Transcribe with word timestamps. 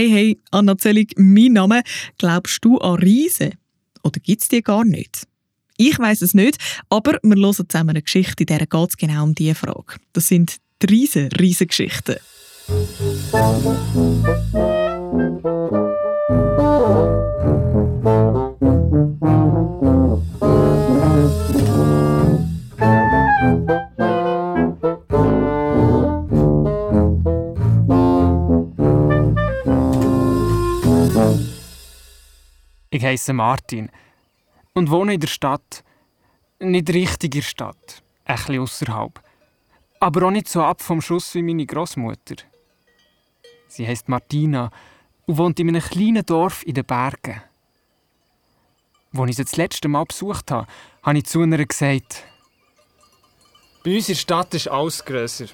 Hey, 0.00 0.08
hey, 0.08 0.40
Anna 0.50 0.78
Zellig, 0.78 1.12
mein 1.18 1.52
Name. 1.52 1.82
Glaubst 2.16 2.64
du 2.64 2.78
an 2.78 2.94
Riesen? 2.94 3.56
Oder 4.02 4.18
gibt 4.18 4.40
es 4.40 4.48
die 4.48 4.62
gar 4.62 4.82
nicht? 4.82 5.26
Ich 5.76 5.98
weiß 5.98 6.22
es 6.22 6.32
nicht, 6.32 6.56
aber 6.88 7.18
wir 7.22 7.36
hören 7.36 7.52
zusammen 7.52 7.90
eine 7.90 8.00
Geschichte, 8.00 8.44
in 8.44 8.46
der 8.46 8.66
es 8.70 8.96
genau 8.96 9.24
um 9.24 9.34
diese 9.34 9.54
Frage. 9.54 9.96
Das 10.14 10.28
sind 10.28 10.56
die 10.80 10.86
riesen, 10.86 11.28
riesen 11.32 11.66
Geschichten. 11.66 12.16
Ich 32.92 33.04
heiße 33.04 33.32
Martin 33.32 33.88
und 34.74 34.90
wohne 34.90 35.14
in 35.14 35.20
der 35.20 35.28
Stadt. 35.28 35.84
Nicht 36.58 36.90
richtig 36.90 37.36
in 37.36 37.40
der 37.40 37.46
Stadt, 37.46 38.02
ein 38.24 38.36
bisschen 38.36 38.58
außerhalb. 38.58 39.22
Aber 40.00 40.26
auch 40.26 40.30
nicht 40.32 40.48
so 40.48 40.62
ab 40.62 40.82
vom 40.82 41.00
Schuss 41.00 41.32
wie 41.36 41.42
meine 41.42 41.66
Großmutter. 41.66 42.34
Sie 43.68 43.86
heißt 43.86 44.08
Martina 44.08 44.72
und 45.26 45.38
wohnt 45.38 45.60
in 45.60 45.68
einem 45.68 45.80
kleinen 45.80 46.26
Dorf 46.26 46.66
in 46.66 46.74
den 46.74 46.84
Bergen. 46.84 47.40
Als 49.16 49.30
ich 49.30 49.36
sie 49.36 49.44
das 49.44 49.56
letzte 49.56 49.86
Mal 49.86 50.04
besucht 50.04 50.50
habe, 50.50 50.66
habe 51.04 51.18
ich 51.18 51.26
zu 51.26 51.44
ihr 51.44 51.66
gesagt, 51.66 52.24
bei 53.84 53.94
uns 53.94 54.08
in 54.08 54.14
der 54.14 54.20
Stadt 54.20 54.52
ist 54.54 54.68
alles 54.68 55.04
grösser. 55.04 55.46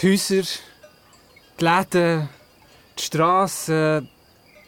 Die 0.00 0.10
Häuser, 0.10 0.44
die 1.58 1.64
Läden, 1.64 2.28
die 2.98 3.02
Strassen, 3.02 4.10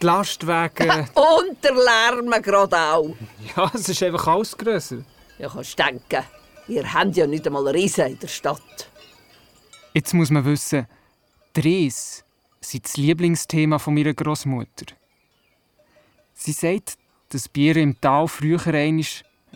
die 0.00 0.06
Lastwagen. 0.06 0.90
Und 1.14 1.62
der 1.62 1.74
Lärm 1.74 2.42
gerade 2.42 2.76
auch. 2.76 3.14
Ja, 3.56 3.70
es 3.74 3.88
ist 3.88 4.02
einfach 4.02 4.26
alles 4.26 4.56
grösser. 4.56 4.98
Ja, 5.38 5.48
kannst 5.48 5.78
denken, 5.78 6.24
ihr 6.68 6.92
habt 6.92 7.16
ja 7.16 7.26
nicht 7.26 7.46
einmal 7.46 7.68
Riesen 7.68 8.06
in 8.06 8.18
der 8.18 8.28
Stadt. 8.28 8.90
Jetzt 9.94 10.14
muss 10.14 10.30
man 10.30 10.44
wissen, 10.44 10.86
die 11.56 11.60
Riesen 11.60 12.24
sind 12.60 12.84
das 12.84 12.96
Lieblingsthema 12.96 13.78
von 13.78 13.94
meiner 13.94 14.14
Großmutter. 14.14 14.86
Sie 16.34 16.52
sagt, 16.52 16.96
dass 17.30 17.48
bei 17.48 17.60
ihr 17.62 17.76
im 17.76 18.00
Tal 18.00 18.28
früher 18.28 18.64
einmal, 18.66 19.04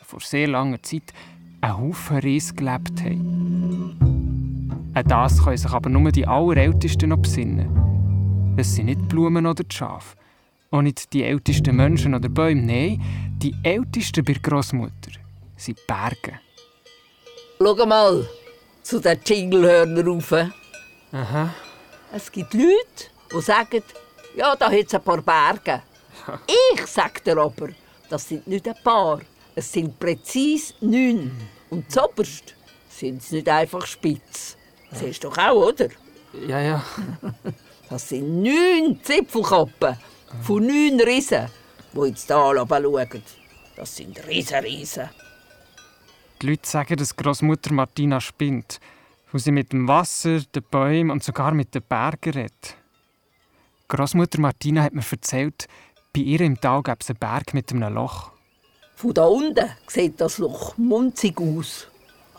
vor 0.03 0.21
sehr 0.21 0.49
langer 0.49 0.83
Zeit, 0.83 1.13
ein 1.61 1.79
Haufen 1.79 2.19
Riesen 2.19 2.57
gelebt 2.57 3.01
haben. 3.03 4.91
An 4.95 5.05
das 5.07 5.43
können 5.43 5.57
sich 5.57 5.71
aber 5.71 5.89
nur 5.89 6.13
die 6.13 6.27
Allerältesten 6.27 7.11
noch 7.11 7.19
besinnen. 7.19 8.55
Es 8.57 8.75
sind 8.75 8.87
nicht 8.87 9.01
die 9.01 9.07
Blumen 9.07 9.47
oder 9.47 9.65
die 9.65 9.75
Schafe. 9.75 10.17
Auch 10.73 10.81
nicht 10.81 11.13
die 11.13 11.23
ältesten 11.23 11.77
Menschen 11.77 12.15
oder 12.15 12.31
Bäume. 12.31 12.63
Nein, 12.63 13.03
die 13.37 13.55
ältesten 13.63 14.25
bei 14.25 14.33
der 14.33 14.41
Großmutter 14.41 15.13
sind 15.55 15.87
Berge. 15.87 16.41
Schau 17.59 17.87
mal 17.87 18.27
zu 18.83 18.99
den 18.99 19.21
Jinglehörnern 19.23 20.09
rauf. 20.09 20.33
Aha. 21.13 21.55
Es 22.11 22.33
gibt 22.33 22.55
Leute, 22.55 23.05
die 23.31 23.41
sagen, 23.43 23.83
ja, 24.35 24.57
da 24.57 24.71
hat 24.71 24.87
es 24.87 24.95
ein 24.95 25.03
paar 25.03 25.21
Berge. 25.21 25.83
Ich 26.47 26.87
sage 26.87 27.21
dir 27.21 27.37
aber, 27.37 27.69
das 28.09 28.27
sind 28.27 28.47
nicht 28.47 28.67
ein 28.67 28.75
paar. 28.83 29.21
Es 29.55 29.71
sind 29.71 29.99
präzise 29.99 30.73
neun. 30.81 31.33
Und 31.69 31.93
zuoberst 31.93 32.55
sind 32.89 33.23
sie 33.23 33.37
nicht 33.37 33.49
einfach 33.51 33.85
spitz. 33.85 34.57
Siehst 34.91 35.23
du 35.23 35.29
doch 35.29 35.37
auch, 35.37 35.69
oder? 35.69 35.89
Ja, 36.49 36.61
ja. 36.61 36.85
Das 37.91 38.09
sind 38.09 38.43
neun 38.43 38.99
Zipfelkappen 39.03 39.99
von 40.41 40.67
neun 40.67 41.01
Riesen, 41.01 41.49
die 41.93 42.09
ins 42.09 42.27
Tal 42.27 42.57
schauen. 42.57 43.23
Das 43.77 43.97
sind 43.97 44.27
Riesen, 44.27 44.59
Riesen. 44.59 45.11
Die 46.41 46.47
Leute 46.47 46.69
sagen, 46.69 46.97
dass 46.97 47.15
Großmutter 47.15 47.73
Martina 47.73 48.21
spinnt, 48.21 48.81
wo 49.31 49.39
sie 49.39 49.53
mit 49.53 49.73
dem 49.73 49.87
Wasser, 49.87 50.41
den 50.41 50.63
Bäumen 50.71 51.11
und 51.11 51.23
sogar 51.23 51.53
mit 51.53 51.75
den 51.75 51.83
Bergen 51.83 52.33
redet. 52.33 52.77
Großmutter 53.89 54.41
Martina 54.41 54.83
hat 54.83 54.95
mir 54.95 55.05
erzählt, 55.09 55.69
bei 56.13 56.21
ihr 56.21 56.41
im 56.41 56.61
Tal 56.61 56.83
gäbe 56.83 56.99
es 57.01 57.11
einen 57.11 57.19
Berg 57.19 57.55
mit 57.55 57.71
einem 57.73 57.95
Loch. 57.95 58.33
Von 58.97 59.15
da 59.15 59.25
unten 59.25 59.71
sieht 59.87 60.21
das 60.21 60.39
Loch 60.39 60.77
munzig 60.77 61.41
aus. 61.41 61.87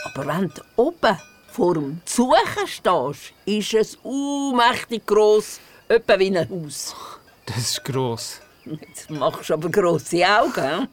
Aber 0.03 0.27
wenn 0.27 0.49
du 0.49 0.61
oben 0.75 1.17
vor 1.51 1.75
dem 1.75 2.01
Suchen 2.05 2.67
stehst, 2.67 3.33
ist 3.45 3.73
es 3.73 3.95
unmächtig 4.03 5.05
gross, 5.05 5.59
etwa 5.87 6.19
wie 6.19 6.37
ein 6.37 6.49
Haus. 6.49 6.95
Das 7.45 7.57
ist 7.57 7.83
gross. 7.83 8.41
Jetzt 8.65 9.09
machst 9.09 9.49
du 9.49 9.53
aber 9.55 9.69
grosse 9.69 10.23
Augen. 10.25 10.87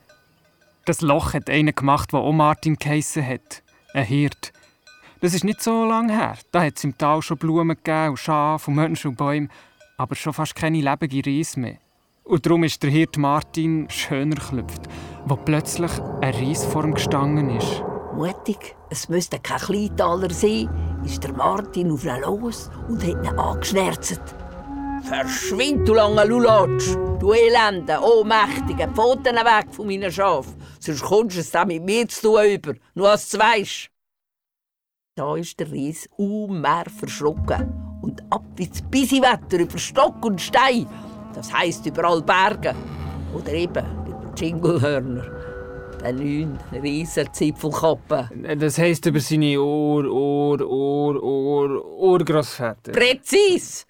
Das 0.84 1.00
Loch 1.00 1.34
hat 1.34 1.48
einer 1.48 1.72
gemacht, 1.72 2.12
der 2.12 2.20
auch 2.20 2.32
Martin 2.32 2.76
geheissen 2.76 3.26
hat. 3.26 3.62
Ein 3.94 4.04
Hirt. 4.04 4.52
Das 5.20 5.34
ist 5.34 5.44
nicht 5.44 5.62
so 5.62 5.84
lange 5.84 6.12
her. 6.12 6.36
Da 6.50 6.62
hat 6.62 6.78
es 6.78 6.84
im 6.84 6.96
Tal 6.96 7.20
schon 7.22 7.36
Blumen 7.36 7.76
gegeben, 7.76 8.10
und 8.10 8.18
Schafe 8.18 8.70
und 8.70 8.76
Menschen 8.76 9.08
und 9.08 9.16
Bäume, 9.16 9.48
aber 9.98 10.14
schon 10.14 10.32
fast 10.32 10.54
keine 10.54 10.80
lebenden 10.80 11.20
Riese 11.20 11.60
mehr. 11.60 11.78
Und 12.24 12.46
darum 12.46 12.64
ist 12.64 12.82
der 12.82 12.90
Hirt 12.90 13.16
Martin 13.18 13.88
schöner 13.90 14.36
geklüpft, 14.36 14.82
wo 15.26 15.36
plötzlich 15.36 15.90
ein 16.22 16.34
Ries 16.34 16.64
vor 16.64 16.84
ihm 16.84 16.94
gestanden 16.94 17.50
ist. 17.50 17.82
Mutig, 18.14 18.76
es 18.88 19.08
müsste 19.08 19.38
kein 19.38 19.58
Kleintaler 19.58 20.30
sein, 20.30 20.68
ist 21.04 21.22
der 21.22 21.32
Martin 21.32 21.90
auf 21.92 22.04
ihn 22.04 22.20
los 22.22 22.70
und 22.88 23.02
hat 23.02 23.24
ihn 23.24 23.38
angeschnärzt. 23.38 24.20
Verschwind, 25.10 25.88
du 25.88 25.94
lange 25.94 26.24
Lulatsch, 26.24 26.94
du 27.18 27.32
Elende, 27.32 27.98
ohnmächtige, 28.00 28.86
Pfoten 28.94 29.34
weg 29.34 29.66
von 29.72 29.88
meinen 29.88 30.12
Schafen, 30.12 30.54
sonst 30.78 31.02
kommst 31.02 31.34
du 31.34 31.40
es 31.40 31.50
dann 31.50 31.66
mit 31.66 31.82
mir 31.82 32.06
zu 32.06 32.28
tun 32.28 32.44
über, 32.44 32.74
nur 32.94 33.10
als 33.10 33.28
du 33.28 33.38
weisst. 33.38 33.90
Da 35.16 35.34
ist 35.34 35.58
der 35.58 35.72
Ries 35.72 36.08
ummer 36.16 36.84
verschrocken 36.96 37.98
und 38.02 38.22
ab 38.30 38.44
ins 38.56 38.82
Bisiwetter 38.82 39.58
über 39.58 39.78
Stock 39.78 40.24
und 40.24 40.40
Stein, 40.40 40.86
das 41.34 41.52
heisst 41.52 41.84
überall 41.86 42.22
Berge 42.22 42.76
oder 43.34 43.52
eben 43.52 43.84
über 44.06 44.32
Jinglehörner. 44.36 45.24
Den 46.04 46.16
neun 46.18 46.58
riesen 46.80 47.32
Zipfelkappen. 47.32 48.46
Das 48.60 48.78
heisst 48.78 49.04
über 49.06 49.18
seine 49.18 49.60
Ohr, 49.60 50.04
Ohr, 50.04 50.60
Ohr, 50.60 51.20
Ohr, 51.20 51.84
Urgroßväter. 51.98 52.92
Präzis! 52.92 53.84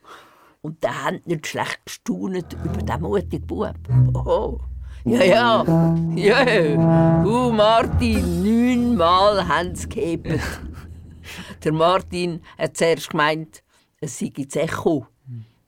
Und 0.62 0.82
der 0.82 1.04
haben 1.04 1.21
nicht 1.25 1.47
schlecht 1.47 1.81
gestaunet 1.84 2.56
über 2.65 2.82
den 2.82 3.00
mutigen 3.00 3.47
Bub. 3.47 3.76
Oh. 4.15 4.59
Ja, 5.04 5.25
ja. 5.25 5.94
Ja. 6.15 7.22
Du, 7.25 7.50
Martin, 7.53 8.43
neunmal 8.43 9.48
haben 9.48 9.75
sie 9.75 9.88
gehebt. 9.88 10.28
Der 11.65 11.72
Martin 11.72 12.41
hat 12.59 12.76
zuerst 12.76 13.10
gemeint, 13.10 13.62
es 14.00 14.19
sei 14.19 14.32
das 14.37 14.56
Echo. 14.56 15.06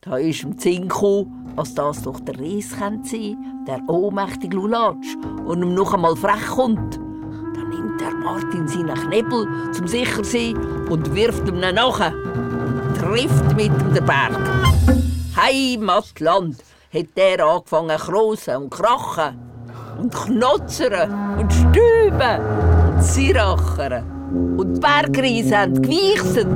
Da 0.01 0.17
ist 0.17 0.43
ihm 0.43 0.59
Sinn 0.59 0.89
gekommen, 0.89 1.53
dass 1.55 1.73
das 1.73 2.03
doch 2.03 2.19
der 2.19 2.37
Ries 2.37 2.71
sein 2.71 3.01
könnte, 3.03 3.37
der 3.65 3.81
ohnmächtige 3.87 4.57
Lulatsch, 4.57 5.15
und 5.45 5.61
ihm 5.61 5.73
noch 5.73 5.93
einmal 5.93 6.15
frech 6.15 6.45
kommt. 6.47 6.97
Dann 6.97 7.69
nimmt 7.69 8.01
der 8.01 8.13
Martin 8.15 8.67
seinen 8.67 8.95
Knebel 8.95 9.47
zum 9.71 9.87
sicher 9.87 10.23
sein 10.23 10.57
und 10.89 11.15
wirft 11.15 11.47
ihm 11.47 11.63
ihn 11.63 11.75
nach 11.75 12.11
und 12.35 12.42
trifft 12.93 13.55
mit 13.55 13.71
den 13.95 14.05
Berg. 14.05 14.39
Heimatland 15.35 16.57
hat 16.93 17.17
der 17.17 17.45
angefangen 17.45 17.97
zu 17.97 18.57
und 18.57 18.69
krachen 18.69 19.39
und 19.99 20.13
knotzern 20.13 21.39
und 21.39 21.51
stüben 21.51 22.41
und 22.93 23.03
sirachern. 23.03 24.57
Und 24.57 24.75
die 24.75 24.79
Bergriesen 24.79 25.57
haben 25.57 25.81
gewichset, 25.81 26.47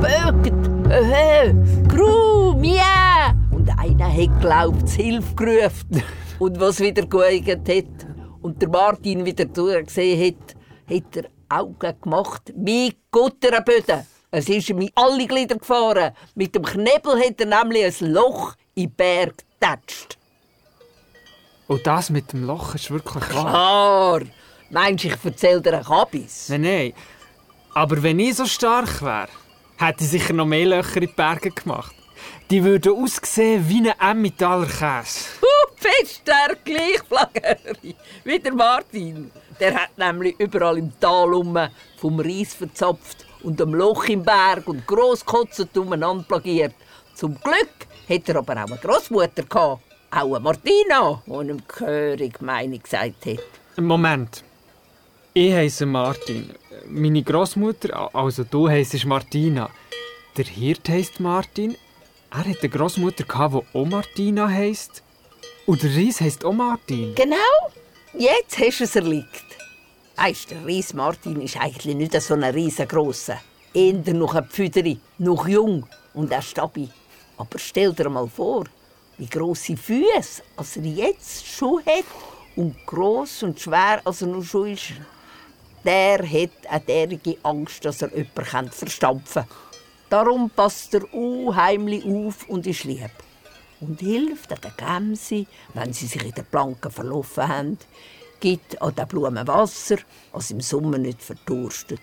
böget, 0.00 0.54
öhö, 0.90 1.54
gru, 1.88 2.54
miau. 2.54 3.32
Und 3.50 3.68
einer 3.78 4.12
hat 4.12 4.40
geglaubt, 4.40 4.88
zu 4.88 4.96
Hilfe 4.96 5.34
gerufen. 5.34 6.02
Und 6.38 6.60
was 6.60 6.80
wieder 6.80 7.06
geeignet 7.06 7.68
hat 7.68 8.06
und 8.42 8.60
der 8.60 8.68
Martin 8.68 9.24
wieder 9.24 9.46
gesehen 9.46 10.34
hat, 10.34 10.56
hat 10.90 11.16
er 11.16 11.24
Augen 11.48 11.94
gemacht 12.00 12.52
wie 12.56 12.94
Gutterenböden. 13.10 14.11
Es 14.34 14.48
ist 14.48 14.70
ihm 14.70 14.80
in 14.80 14.90
alle 14.94 15.26
Glieder 15.26 15.56
gefahren. 15.56 16.12
Mit 16.34 16.54
dem 16.54 16.64
Knebel 16.64 17.20
hat 17.20 17.38
er 17.38 17.46
nämlich 17.46 18.00
ein 18.00 18.12
Loch 18.12 18.54
in 18.74 18.84
den 18.84 18.94
Berg 18.94 19.34
getatscht. 19.60 20.16
Und 21.68 21.86
das 21.86 22.08
mit 22.08 22.32
dem 22.32 22.46
Loch 22.46 22.74
ist 22.74 22.90
wirklich 22.90 23.34
wahr. 23.34 24.20
Klar! 24.20 24.22
Meinst 24.70 25.04
du, 25.04 25.08
ich 25.08 25.16
erzähl 25.22 25.60
dir 25.60 25.74
einen 25.74 25.84
Kabis? 25.84 26.48
Nein, 26.48 26.62
nein. 26.62 26.92
Aber 27.74 28.02
wenn 28.02 28.18
ich 28.20 28.36
so 28.36 28.46
stark 28.46 29.02
wäre, 29.02 29.28
hätte 29.76 30.02
ich 30.02 30.10
sicher 30.10 30.32
noch 30.32 30.46
mehr 30.46 30.64
Löcher 30.64 31.02
in 31.02 31.08
die 31.08 31.12
Berge 31.12 31.50
gemacht. 31.50 31.94
Die 32.50 32.64
würden 32.64 33.04
aussehen 33.04 33.68
wie 33.68 33.86
ein 33.86 34.00
Emmentaler 34.00 34.66
Käse. 34.66 35.26
Du 35.42 35.88
bist 36.00 36.22
der 36.26 36.56
wie 38.24 38.38
der 38.38 38.54
Martin. 38.54 39.30
Der 39.60 39.74
hat 39.74 39.98
nämlich 39.98 40.40
überall 40.40 40.78
im 40.78 40.98
Tal 40.98 41.34
um 41.34 41.58
vom 41.98 42.18
Reis 42.18 42.54
verzapft 42.54 43.26
und 43.42 43.60
am 43.60 43.74
Loch 43.74 44.04
im 44.04 44.22
Berg 44.22 44.66
und 44.68 44.86
grosskotzend 44.86 45.76
umeinander 45.76 46.24
plagiert. 46.24 46.74
Zum 47.14 47.34
Glück 47.40 47.86
Hätte 48.06 48.32
er 48.32 48.38
aber 48.38 48.52
auch 48.54 48.66
eine 48.66 48.76
Großmutter 48.76 49.44
gehabt. 49.44 49.82
Auch 50.10 50.34
eine 50.34 50.40
Martina, 50.40 51.22
die 51.24 51.32
ihm 51.32 51.62
gehörig 51.66 52.40
Meinung 52.42 52.82
gesagt 52.82 53.26
hat. 53.26 53.38
Moment. 53.78 54.44
Ich 55.32 55.52
heiße 55.52 55.86
Martin. 55.86 56.50
Meine 56.86 57.22
Großmutter, 57.22 58.14
also 58.14 58.44
du 58.44 58.68
heisst 58.68 59.06
Martina. 59.06 59.70
Der 60.36 60.44
Hirt 60.44 60.88
heisst 60.88 61.20
Martin. 61.20 61.76
Er 62.30 62.38
hat 62.38 62.58
eine 62.60 62.68
Großmutter 62.68 63.24
die 63.24 63.68
auch 63.78 63.86
Martina 63.86 64.48
heisst. 64.48 65.02
Und 65.64 65.82
der 65.82 65.94
Ries 65.94 66.20
heisst 66.20 66.44
auch 66.44 66.52
Martin. 66.52 67.14
Genau. 67.14 67.36
Jetzt 68.12 68.58
hast 68.58 68.80
du 68.80 68.84
es 68.84 68.96
erlegt. 68.96 69.51
Weißt, 70.16 70.50
der 70.50 70.66
Ries 70.66 70.92
Martin 70.92 71.40
ist 71.40 71.56
eigentlich 71.56 71.96
nicht 71.96 72.20
so 72.20 72.34
ein 72.34 72.44
riesengroßer. 72.44 73.38
Eher 73.72 74.14
noch 74.14 74.34
ein 74.34 74.44
Pfüderi, 74.44 75.00
noch 75.18 75.48
jung 75.48 75.86
und 76.14 76.32
auch 76.34 76.42
stabil. 76.42 76.90
Aber 77.38 77.58
stell 77.58 77.92
dir 77.94 78.10
mal 78.10 78.28
vor, 78.28 78.64
wie 79.16 79.26
grosse 79.26 79.76
Füße 79.76 80.42
als 80.56 80.76
er 80.76 80.84
jetzt 80.84 81.46
schon 81.46 81.84
hat 81.86 82.04
und 82.56 82.76
gross 82.86 83.42
und 83.42 83.58
schwer 83.58 84.00
als 84.04 84.20
er 84.20 84.28
noch 84.28 84.44
schon 84.44 84.68
ist. 84.68 84.92
Der 85.84 86.18
hat 86.18 86.50
eine 86.68 86.80
derige 86.80 87.38
Angst, 87.42 87.84
dass 87.84 88.02
er 88.02 88.14
jemanden 88.14 88.70
verstampfen 88.70 89.42
kann. 89.42 89.56
Darum 90.10 90.50
passt 90.50 90.92
er 90.94 91.12
unheimlich 91.14 92.04
auf 92.04 92.48
und 92.48 92.66
ist 92.66 92.84
lieb. 92.84 93.10
Und 93.80 93.98
hilft 93.98 94.50
den 94.50 94.72
Gämsen, 94.76 95.46
wenn 95.74 95.92
sie 95.92 96.06
sich 96.06 96.22
in 96.22 96.32
den 96.32 96.44
Planken 96.44 96.92
verlaufen 96.92 97.48
haben, 97.48 97.78
gibt 98.42 98.82
an 98.82 98.94
den 98.96 99.06
Blumen 99.06 99.46
Wasser, 99.46 99.98
was 100.32 100.50
im 100.50 100.60
Sommer 100.60 100.98
nicht 100.98 101.22
verdurstet. 101.22 102.00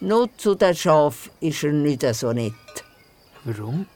Nur 0.00 0.30
zu 0.38 0.54
den 0.54 0.74
Schaf 0.74 1.30
ist 1.40 1.62
er 1.62 1.72
nicht 1.72 2.02
so 2.14 2.32
nett. 2.32 2.74
Warum? 3.44 3.86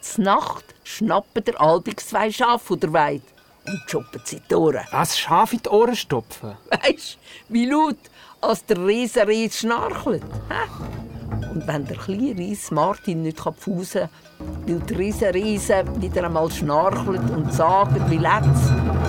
Z 0.00 0.18
Nacht 0.18 0.64
schnappen 0.84 1.42
der 1.42 1.60
Albix 1.60 2.08
zwei 2.10 2.30
Schafe 2.30 2.66
von 2.66 2.80
der 2.80 2.92
Weide 2.92 3.24
und 3.66 3.82
choppen 3.90 4.22
sie 4.24 4.40
die 4.48 4.54
Ohren. 4.54 4.86
Was? 4.92 5.18
Schaf 5.18 5.52
in 5.52 5.62
die 5.62 5.68
Ohren 5.68 5.96
stopfen? 5.96 6.56
Weisst 6.70 7.18
wie 7.48 7.66
laut, 7.66 7.98
als 8.40 8.64
der 8.66 8.78
Riesenreis 8.86 9.58
schnarchelt? 9.58 10.22
Hä? 10.48 11.15
Und 11.56 11.66
wenn 11.66 11.86
der 11.86 11.96
kleine 11.96 12.38
Reis 12.38 12.70
Martin 12.70 13.22
nicht 13.22 13.40
pfusen 13.40 14.10
kann, 14.38 14.68
weil 14.68 14.78
der 14.80 14.98
Riesenreise 14.98 15.84
wieder 16.02 16.24
einmal 16.24 16.50
schnarchelt 16.52 17.30
und 17.30 17.50
sagt, 17.50 18.10
wie 18.10 18.18
letzt, 18.18 18.68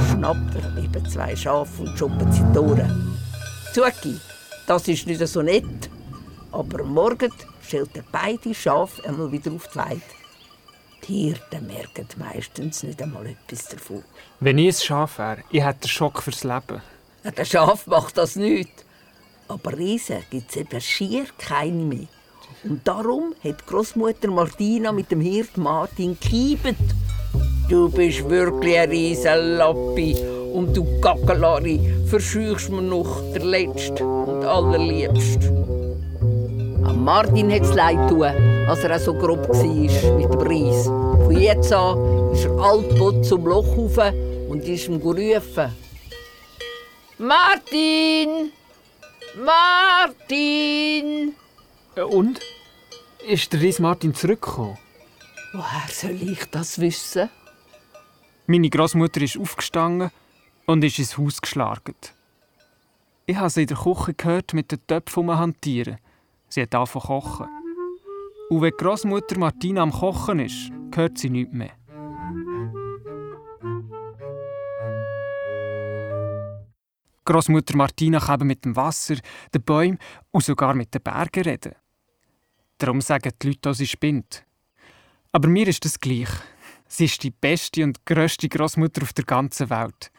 schnappt 0.09 0.55
er 0.55 0.81
eben 0.81 1.09
zwei 1.09 1.35
Schafe 1.35 1.83
und 1.83 1.99
choppt 1.99 2.33
sie 2.33 2.57
Ohren. 2.57 3.17
Zuki, 3.73 4.17
das 4.65 4.87
ist 4.87 5.05
nicht 5.07 5.27
so 5.27 5.41
nett. 5.41 5.89
Aber 6.53 6.85
morgen 6.85 7.33
stellt 7.61 7.89
er 7.97 8.05
beide 8.13 8.55
Schafe 8.55 9.03
einmal 9.05 9.29
wieder 9.29 9.51
auf 9.51 9.67
die 9.67 9.79
Weide. 9.79 10.01
Die 11.05 11.23
Hirten 11.23 11.67
merken 11.67 12.07
meistens 12.15 12.81
nicht 12.81 13.01
einmal 13.01 13.27
etwas 13.27 13.67
davon. 13.67 14.05
Wenn 14.39 14.57
ich 14.57 14.77
ein 14.77 14.85
Schaf 14.85 15.19
wäre, 15.19 15.43
ich 15.51 15.61
hätte 15.61 15.81
einen 15.81 15.89
Schock 15.89 16.23
fürs 16.23 16.45
Leben. 16.45 16.81
Ja, 17.25 17.31
der 17.31 17.43
Schaf 17.43 17.87
macht 17.87 18.17
das 18.17 18.37
nicht. 18.37 18.85
Aber 19.49 19.77
Riesen 19.77 20.23
gibt 20.29 20.51
es 20.51 20.55
eben 20.55 20.79
schier 20.79 21.25
keine 21.37 21.83
mehr. 21.83 22.07
Und 22.63 22.87
darum 22.87 23.33
hat 23.43 23.65
Großmutter 23.67 24.29
Martina 24.29 24.91
mit 24.91 25.11
dem 25.11 25.21
Hirt 25.21 25.57
Martin 25.57 26.17
gekiebet. 26.19 26.75
Du 27.69 27.89
bist 27.89 28.29
wirklich 28.29 28.77
ein 28.77 28.89
Riesenlappi 28.89 30.15
und 30.53 30.75
du 30.75 30.85
Gackelari 31.01 31.79
verscheuchst 32.07 32.69
mir 32.69 32.81
noch 32.81 33.21
der 33.33 33.45
Letzte 33.45 34.05
und 34.05 34.43
allerliebst. 34.43 35.51
Am 36.83 37.03
Martin 37.03 37.51
hat 37.51 37.61
es 37.61 37.73
leid 37.73 38.09
tun, 38.09 38.23
als 38.23 38.83
er 38.83 38.99
so 38.99 39.13
grob 39.13 39.47
war 39.49 40.17
mit 40.17 40.33
dem 40.33 40.39
Reis. 40.39 40.85
Von 40.85 41.37
jetzt 41.37 41.73
an 41.73 42.31
ist 42.31 42.45
er 42.45 42.59
altbot 42.59 43.25
zum 43.25 43.45
Loch 43.45 43.77
rauf 43.77 43.97
und 44.49 44.63
ist 44.63 44.87
ihm 44.87 44.99
gerufen. 44.99 45.75
Martin! 47.17 48.51
Martin! 49.43 51.33
Äh, 51.97 52.03
und? 52.03 52.39
Ist 53.27 53.51
der 53.51 53.61
Ries 53.61 53.79
Martin 53.79 54.13
zurückgekommen? 54.13 54.77
Woher 55.53 55.87
soll 55.89 56.21
ich 56.21 56.45
das 56.45 56.79
wissen? 56.79 57.29
Meine 58.45 58.69
Großmutter 58.69 59.21
ist 59.21 59.37
aufgestanden 59.37 60.11
und 60.65 60.83
ist 60.83 60.99
ins 60.99 61.17
Haus 61.17 61.41
geschlagert. 61.41 62.13
Ich 63.25 63.35
habe 63.35 63.49
sie 63.49 63.61
in 63.63 63.67
der 63.67 63.77
Küche 63.77 64.13
gehört 64.13 64.53
mit 64.53 64.71
den 64.71 64.85
Töpfen 64.87 65.37
hantieren. 65.37 65.97
Sie 66.47 66.61
hat 66.61 66.75
angefangen 66.75 67.01
zu 67.01 67.07
kochen. 67.07 67.47
Und 68.49 68.61
wenn 68.61 68.71
Großmutter 68.71 69.37
Martina 69.37 69.81
am 69.81 69.91
Kochen 69.91 70.39
ist, 70.39 70.71
hört 70.95 71.17
sie 71.17 71.29
nichts 71.29 71.53
mehr. 71.53 71.71
Großmutter 77.25 77.75
Martina 77.75 78.19
kann 78.19 78.47
mit 78.47 78.63
dem 78.63 78.77
Wasser, 78.77 79.15
den 79.53 79.63
Bäumen 79.63 79.97
und 80.31 80.45
sogar 80.45 80.73
mit 80.73 80.93
den 80.93 81.01
Bergen 81.01 81.43
reden. 81.43 81.75
Darum 82.77 83.01
sagen 83.01 83.31
die 83.41 83.47
Leute, 83.47 83.59
dass 83.61 83.77
sie 83.77 83.87
spinnt. 83.87 84.43
Aber 85.31 85.47
mir 85.47 85.67
ist 85.67 85.83
das 85.83 85.99
gleich. 85.99 86.29
Sie 86.87 87.05
ist 87.05 87.21
die 87.23 87.31
beste 87.31 87.83
und 87.83 88.05
grösste 88.05 88.47
Großmutter 88.47 89.01
auf 89.01 89.13
der 89.13 89.25
ganzen 89.25 89.69
Welt. 89.69 90.11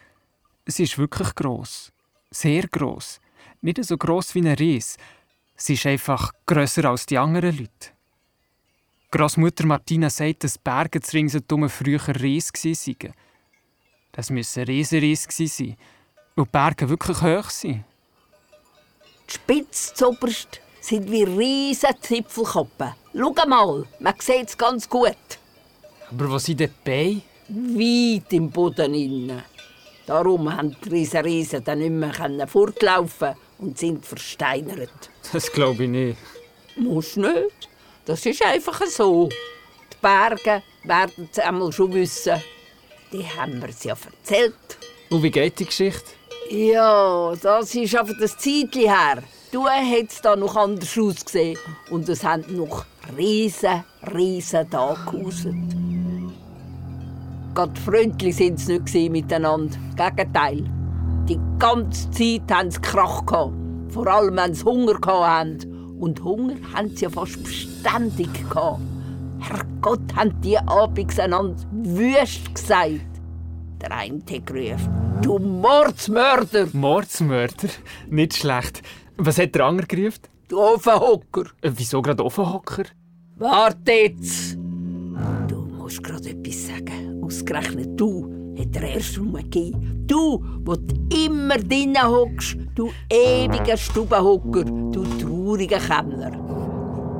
Sie 0.65 0.83
ist 0.83 0.97
wirklich 0.97 1.33
groß, 1.33 1.91
sehr 2.29 2.67
groß, 2.67 3.19
nicht 3.61 3.83
so 3.83 3.97
groß 3.97 4.35
wie 4.35 4.47
ein 4.47 4.55
Ries. 4.55 4.97
Sie 5.55 5.73
ist 5.73 5.85
einfach 5.85 6.31
grösser 6.45 6.85
als 6.85 7.05
die 7.05 7.17
anderen 7.17 7.57
Leute. 7.57 7.91
Großmutter 9.11 9.65
Martina 9.65 10.09
sagt, 10.09 10.43
dass 10.43 10.59
Berge 10.59 11.01
zu 11.01 11.17
ringsherum 11.17 11.67
früher 11.69 12.07
Ries 12.21 12.53
waren. 12.53 13.13
Das 14.11 14.29
müssen 14.29 14.63
Riesenries 14.63 15.27
sein, 15.31 15.75
weil 16.35 16.45
die 16.45 16.51
Berge 16.51 16.89
wirklich 16.89 17.21
hoch 17.21 17.49
sind. 17.49 17.83
Die 19.27 19.33
Spitze 19.33 19.93
zoberst 19.95 20.61
sind 20.81 21.09
wie 21.11 21.23
riesige 21.23 21.99
Zipfelkappen. 21.99 22.93
Schau 23.13 23.33
mal, 23.47 23.85
man 23.99 24.13
sieht 24.19 24.49
es 24.49 24.57
ganz 24.57 24.89
gut. 24.89 25.15
Aber 26.11 26.31
was 26.31 26.45
sind 26.45 26.59
die 26.59 26.69
Beine? 26.83 27.21
Weit 27.49 28.33
im 28.33 28.49
Boden 28.49 28.93
innen. 28.93 29.43
Darum 30.05 30.55
haben 30.55 30.75
die 30.83 30.89
Riesen, 30.89 31.21
Riesen 31.21 31.63
dann 31.63 31.79
nicht 31.79 31.91
mehr 31.91 32.47
fortlaufen 32.47 33.35
und 33.59 33.77
sind 33.77 34.05
versteinert. 34.05 35.09
Das 35.31 35.51
glaube 35.51 35.83
ich 35.83 35.89
nicht. 35.89 36.17
Muss 36.75 37.15
nicht. 37.15 37.69
Das 38.05 38.25
ist 38.25 38.43
einfach 38.43 38.81
so. 38.87 39.29
Die 39.29 39.97
Berge 40.01 40.63
werden 40.83 41.29
es 41.31 41.39
einmal 41.39 41.71
schon 41.71 41.93
wissen. 41.93 42.41
Die 43.11 43.23
haben 43.23 43.61
wir 43.61 43.69
ja 43.83 43.95
erzählt. 43.95 44.55
Und 45.09 45.23
wie 45.23 45.31
geht 45.31 45.59
die 45.59 45.65
Geschichte? 45.65 46.11
Ja, 46.49 47.35
das 47.41 47.75
ist 47.75 47.95
einfach 47.95 48.15
das 48.19 48.37
Zeitchen 48.37 48.89
her. 48.89 49.23
Du 49.51 49.67
hättest 49.67 50.25
da 50.25 50.35
noch 50.35 50.55
anders 50.55 50.95
ausgesehen. 50.95 51.57
Und 51.89 52.07
es 52.07 52.23
haben 52.23 52.43
noch 52.55 52.85
riesen, 53.17 53.83
riesen 54.13 54.69
Tage 54.69 54.99
gehauset. 55.09 55.55
Gerade 57.55 57.81
freundlich 57.81 58.35
sind 58.35 58.59
sie 58.59 58.79
nicht 58.79 59.11
miteinander. 59.11 59.75
Gegenteil. 59.95 60.69
Die 61.27 61.39
ganze 61.57 62.11
Zeit 62.11 62.51
haben 62.51 62.69
sie 62.69 62.79
Krach 62.79 63.25
gehabt. 63.25 63.53
Vor 63.89 64.05
allem, 64.05 64.37
wenn 64.37 64.53
sie 64.53 64.63
Hunger 64.63 64.99
hatten. 65.03 65.97
Und 65.99 66.23
Hunger 66.23 66.55
haben 66.73 66.95
sie 66.95 67.05
ja 67.05 67.09
fast 67.09 67.43
beständig 67.43 68.31
gehabt. 68.49 68.81
Herrgott, 69.39 70.15
haben 70.15 70.39
die 70.41 70.59
abends 70.59 71.17
einander 71.17 71.57
wüst 71.71 72.53
gesagt. 72.53 73.01
Der 73.81 73.91
eine 73.93 74.19
hat 74.19 74.45
gerufen, 74.45 75.19
du 75.21 75.39
Mordsmörder! 75.39 76.67
Mordsmörder? 76.73 77.69
Nicht 78.09 78.35
schlecht. 78.35 78.81
Was 79.21 79.37
hat 79.37 79.53
der 79.53 79.65
andere 79.65 79.85
gerufen? 79.85 80.21
Du 80.47 80.61
Ofenhocker! 80.61 81.47
Äh, 81.61 81.71
wieso 81.75 82.01
gerade 82.01 82.23
Ofenhocker? 82.23 82.85
Warte 83.35 83.91
jetzt! 83.91 84.55
Du 84.55 85.57
musst 85.77 86.01
gerade 86.01 86.29
etwas 86.29 86.67
sagen. 86.67 87.21
Ausgerechnet 87.21 87.99
du 87.99 88.55
hat 88.57 88.75
er 88.77 88.83
erst 88.83 89.15
gegeben. 89.15 90.05
Du, 90.07 90.41
wo 90.63 90.73
du 90.75 90.95
immer 91.25 91.57
drinnen 91.57 92.01
hockst, 92.01 92.55
du 92.75 92.93
ewiger 93.09 93.75
Stubenhocker, 93.75 94.63
du 94.63 95.03
trauriger 95.19 95.79
Kämmer. 95.79 96.31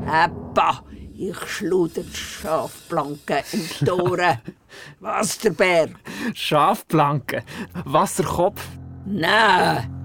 Eppa, 0.08 0.84
ich 1.14 1.38
schluder 1.48 2.04
die 2.04 2.16
Schafplanken 2.16 3.40
im 3.52 3.86
Tore. 3.86 4.40
Wasserberg. 5.02 5.92
Schafplanken? 6.34 7.42
Wasserkopf? 7.84 8.66
Nein, 9.06 9.99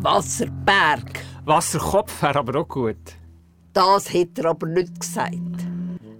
Wasserberg. 0.00 1.20
Wasserkopf 1.44 2.22
wäre 2.22 2.38
aber 2.38 2.60
auch 2.60 2.68
gut. 2.68 2.96
Das 3.72 4.12
hat 4.12 4.38
er 4.38 4.46
aber 4.50 4.66
nicht 4.66 5.00
gesagt. 5.00 5.32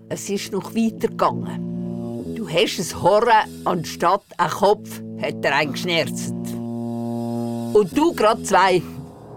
Es 0.08 0.28
ist 0.28 0.52
noch 0.52 0.74
weitergegangen. 0.74 2.34
Du 2.34 2.48
hast 2.48 2.78
ein 2.78 3.02
Horren 3.02 3.64
anstatt 3.64 4.24
ein 4.36 4.50
Kopf, 4.50 5.00
hat 5.20 5.44
er 5.44 5.56
eingeschnerzt. 5.56 6.34
Und 7.72 7.90
du 7.96 8.12
gerade 8.14 8.42
zwei, 8.42 8.82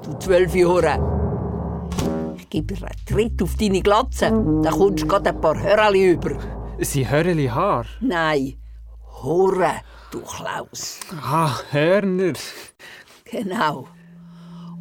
du 0.03 0.17
zwölf 0.19 0.53
Jahre. 0.55 1.15
Ich 2.37 2.49
gebe 2.49 2.73
dir 2.73 2.85
einen 2.85 3.05
Tritt 3.05 3.41
auf 3.41 3.55
deine 3.55 3.81
Glatze, 3.81 4.25
dann 4.29 4.63
kommst 4.63 5.03
du 5.03 5.07
gerade 5.07 5.29
ein 5.29 5.41
paar 5.41 5.61
Hörerli 5.61 6.11
über. 6.11 6.37
Sie 6.79 7.07
Höreli 7.09 7.47
Haar? 7.47 7.85
Nein, 8.01 8.57
Horre, 9.23 9.81
du 10.11 10.21
Klaus. 10.21 10.99
Ah, 11.21 11.55
Hörner. 11.71 12.33
Genau. 13.25 13.87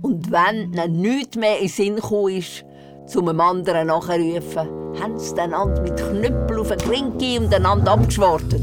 Und 0.02 0.30
wenn 0.30 0.72
ihnen 0.72 1.00
nichts 1.00 1.36
mehr 1.36 1.56
in 1.56 1.66
den 1.66 1.68
Sinn 1.68 1.96
gekommen 1.96 2.36
ist, 2.36 2.64
zum 3.06 3.28
einem 3.28 3.40
anderen 3.40 3.86
nachrufen, 3.86 4.68
haben 5.00 5.18
sie 5.18 5.38
einander 5.38 5.80
mit 5.82 5.96
Knüppel 5.96 6.60
auf 6.60 6.68
den 6.68 7.12
gegeben 7.12 7.46
und 7.46 7.54
einander 7.54 7.92
abgeschwortet. 7.92 8.62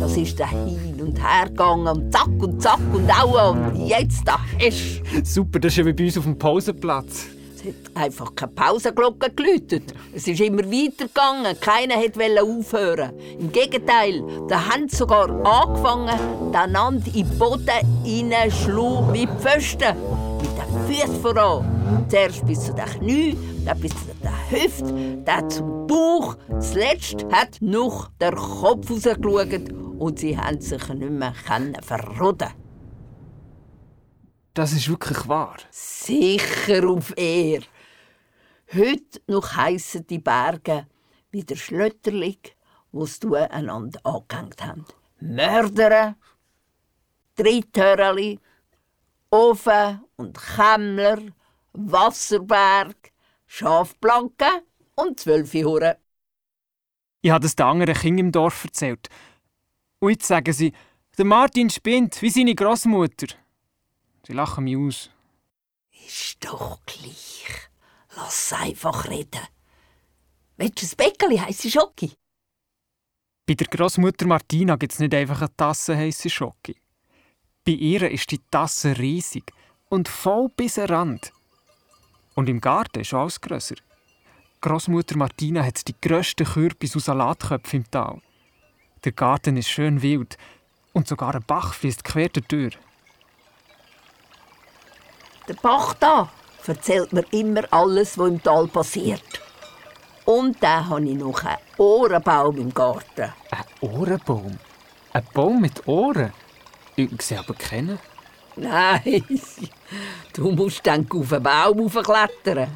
Das 0.00 0.16
ist 0.16 0.40
dann 0.40 0.48
hin 0.48 1.00
und 1.00 1.22
her 1.22 1.48
gegangen 1.48 1.86
und 1.86 2.12
zack 2.12 2.30
und 2.40 2.60
zack 2.60 2.80
und 2.92 3.08
aua 3.10 3.50
und 3.50 3.86
jetzt 3.86 4.26
da 4.26 4.38
hast 4.58 5.02
Super, 5.24 5.60
das 5.60 5.72
ist 5.72 5.78
ja 5.78 5.86
wie 5.86 5.92
bei 5.92 6.04
uns 6.04 6.18
auf 6.18 6.24
dem 6.24 6.38
Pausenplatz. 6.38 7.26
Es 7.54 7.68
hat 7.68 7.74
einfach 8.02 8.34
keine 8.34 8.52
Pausenglocke 8.52 9.30
geläutet. 9.30 9.94
Es 10.12 10.26
ist 10.26 10.40
immer 10.40 10.64
weitergegangen. 10.64 11.60
Keiner 11.60 11.96
wollte 11.96 12.42
aufhören. 12.42 13.12
Im 13.38 13.52
Gegenteil, 13.52 14.24
da 14.48 14.68
haben 14.68 14.88
sie 14.88 14.96
sogar 14.96 15.30
angefangen, 15.44 16.18
einander 16.52 17.06
in 17.14 17.28
den 17.28 17.38
Boden 17.38 17.68
hineinzuschlagen 18.04 19.14
wie 19.14 19.28
Pfosten. 19.28 19.96
Mit 20.40 20.51
den 20.92 21.00
Füßen 21.00 21.22
voran. 21.22 22.06
Zuerst 22.08 22.46
bis 22.46 22.66
zu 22.66 22.74
den 22.74 22.84
Knien, 22.84 23.64
dann 23.64 23.80
bis 23.80 23.92
zu 23.92 24.14
den 24.22 24.50
Hüften, 24.50 25.24
dann 25.24 25.50
zum 25.50 25.86
Bauch. 25.86 26.36
Zuletzt 26.60 27.24
hat 27.30 27.58
noch 27.60 28.10
der 28.20 28.32
Kopf 28.32 28.90
rausgeschaut 28.90 29.72
und 29.98 30.18
sie 30.18 30.36
haben 30.36 30.60
sich 30.60 30.88
nicht 30.88 31.10
mehr 31.10 31.34
verroden 31.82 32.50
Das 34.54 34.72
ist 34.72 34.88
wirklich 34.88 35.28
wahr. 35.28 35.56
Sicher 35.70 36.88
auf 36.88 37.12
er. 37.16 37.60
Heute 38.74 39.20
noch 39.26 39.56
heissen 39.56 40.06
die 40.06 40.18
Berge 40.18 40.86
wie 41.30 41.44
der 41.44 41.56
Schlötterlig, 41.56 42.56
wo 42.90 43.06
sie 43.06 43.36
einander 43.36 44.00
angehängt 44.04 44.62
haben. 44.64 44.84
Mörder, 45.20 46.16
Dritthöreli, 47.36 48.38
Ofen 49.32 50.04
und 50.16 50.38
Kämmler, 50.38 51.18
Wasserberg, 51.72 53.12
Schafplanke 53.46 54.62
und 54.94 55.18
zwölfe 55.18 55.64
Huren. 55.64 55.94
Ich 57.22 57.30
habe 57.30 57.42
das 57.42 57.56
den 57.56 57.64
anderen 57.64 57.94
Kindern 57.94 58.26
im 58.26 58.32
Dorf 58.32 58.64
erzählt. 58.64 59.08
Und 60.00 60.10
jetzt 60.10 60.26
sagen 60.26 60.52
sie, 60.52 60.72
der 61.16 61.24
Martin 61.24 61.70
spinnt, 61.70 62.20
wie 62.20 62.28
seine 62.28 62.54
Großmutter. 62.54 63.28
Sie 64.26 64.34
lachen 64.34 64.64
mich 64.64 64.76
aus. 64.76 65.10
Ist 66.06 66.44
doch 66.44 66.80
gleich. 66.84 67.46
Lass 68.14 68.52
einfach 68.52 69.08
reden. 69.08 69.40
Willst 70.58 70.82
du 70.82 70.86
ein 70.86 70.96
Bäckeli 70.96 71.38
heisse 71.38 71.70
Schoki? 71.70 72.12
Bei 73.46 73.54
der 73.54 73.66
Großmutter 73.66 74.26
Martina 74.26 74.76
gibt 74.76 74.92
es 74.92 74.98
nicht 74.98 75.14
einfach 75.14 75.40
eine 75.40 75.56
Tasse 75.56 75.96
heiße 75.96 76.28
Schoki. 76.28 76.76
Bei 77.64 77.72
ihr 77.72 78.10
ist 78.10 78.32
die 78.32 78.40
Tasse 78.50 78.98
riesig 78.98 79.52
und 79.88 80.08
voll 80.08 80.48
bis 80.56 80.78
an 80.78 80.86
den 80.86 80.94
Rand. 80.96 81.32
Und 82.34 82.48
im 82.48 82.60
Garten 82.60 83.00
ist 83.00 83.14
alles 83.14 83.40
grösser. 83.40 83.76
Großmutter 84.60 85.16
Martina 85.16 85.62
hat 85.64 85.86
die 85.86 85.94
grössten 86.00 86.44
Kürbis 86.44 86.96
und 86.96 87.04
Salatköpfe 87.04 87.76
im 87.76 87.88
Tal. 87.88 88.20
Der 89.04 89.12
Garten 89.12 89.56
ist 89.56 89.68
schön 89.68 90.02
wild 90.02 90.36
und 90.92 91.06
sogar 91.06 91.36
ein 91.36 91.44
Bach 91.46 91.74
fließt 91.74 92.02
quer 92.02 92.30
durch. 92.30 92.76
Der 95.46 95.54
Bach 95.54 95.94
da 95.94 96.32
erzählt 96.66 97.12
mir 97.12 97.24
immer 97.30 97.62
alles, 97.72 98.18
was 98.18 98.28
im 98.28 98.42
Tal 98.42 98.66
passiert. 98.66 99.40
Und 100.24 100.60
dann 100.60 100.88
habe 100.88 101.04
ich 101.04 101.14
noch 101.16 101.44
einen 101.44 101.58
Ohrenbaum 101.78 102.58
im 102.58 102.74
Garten. 102.74 103.32
Ein 103.52 103.64
Ohrenbaum? 103.80 104.58
Ein 105.12 105.26
Baum 105.32 105.60
mit 105.60 105.86
Ohren? 105.86 106.32
Ich 106.96 107.22
sehe 107.22 107.38
aber 107.38 107.54
keinen. 107.54 107.98
Nein, 108.56 109.24
du 110.34 110.50
musst 110.52 110.86
dann 110.86 111.10
auf 111.10 111.28
den 111.28 111.42
Baum 111.42 111.80
hochklettern 111.80 112.68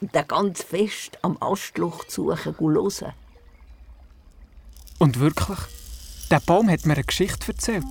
und 0.00 0.14
dann 0.14 0.28
ganz 0.28 0.62
fest 0.62 1.18
am 1.22 1.38
Astloch 1.40 2.04
suchen 2.08 2.54
und 2.56 2.74
hören. 2.74 3.12
Und 4.98 5.18
wirklich, 5.18 5.58
der 6.30 6.40
Baum 6.40 6.68
hat 6.70 6.84
mir 6.84 6.94
eine 6.94 7.04
Geschichte 7.04 7.52
erzählt. 7.52 7.84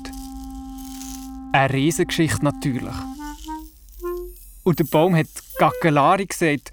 Eine 1.51 1.73
Riesengeschichte 1.73 2.43
natürlich. 2.43 2.95
Und 4.63 4.79
der 4.79 4.85
Baum 4.85 5.15
hat 5.15 5.27
Gackelari 5.57 6.27
gesagt 6.27 6.71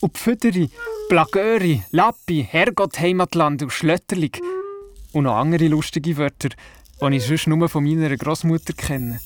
und 0.00 0.16
Pfüderi, 0.16 0.70
Plagöri, 1.08 1.82
Lappi, 1.90 2.46
Herrgott, 2.48 3.00
Heimatland 3.00 3.62
und 3.62 3.72
Schlötterlig. 3.72 4.40
Und 5.12 5.24
noch 5.24 5.36
andere 5.36 5.66
lustige 5.66 6.16
Wörter, 6.18 6.50
die 7.00 7.16
ich 7.16 7.26
sonst 7.26 7.46
nur 7.46 7.68
von 7.68 7.84
meiner 7.84 8.14
Großmutter 8.16 8.74
kenne. 8.74 9.20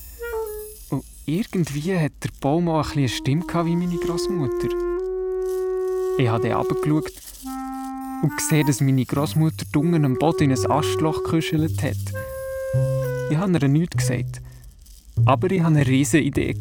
Und 0.91 1.05
irgendwie 1.27 1.99
hat 1.99 2.13
der 2.23 2.31
Baum 2.41 2.69
auch 2.69 2.93
ein 2.93 2.99
eine 2.99 3.09
Stimme 3.09 3.45
wie 3.65 3.77
meine 3.77 3.97
Großmutter. 3.97 4.69
Ich 6.19 6.29
habe 6.29 6.49
dann 6.49 6.57
runtergeschaut 6.57 7.13
und 8.23 8.37
gesehen, 8.37 8.67
dass 8.67 8.81
meine 8.81 9.05
Großmutter 9.05 9.67
unten 9.77 10.05
am 10.05 10.15
Boden 10.17 10.51
in 10.51 10.53
ein 10.53 10.71
Astloch 10.71 11.25
geküschelt 11.25 11.83
hat. 11.83 11.97
Ich 13.31 13.37
habe 13.37 13.59
ihr 13.61 13.69
nichts 13.69 13.97
gesagt, 13.97 14.41
aber 15.25 15.51
ich 15.51 15.61
hatte 15.61 15.77
eine 15.77 15.87
riesige 15.87 16.23
Idee. 16.23 16.55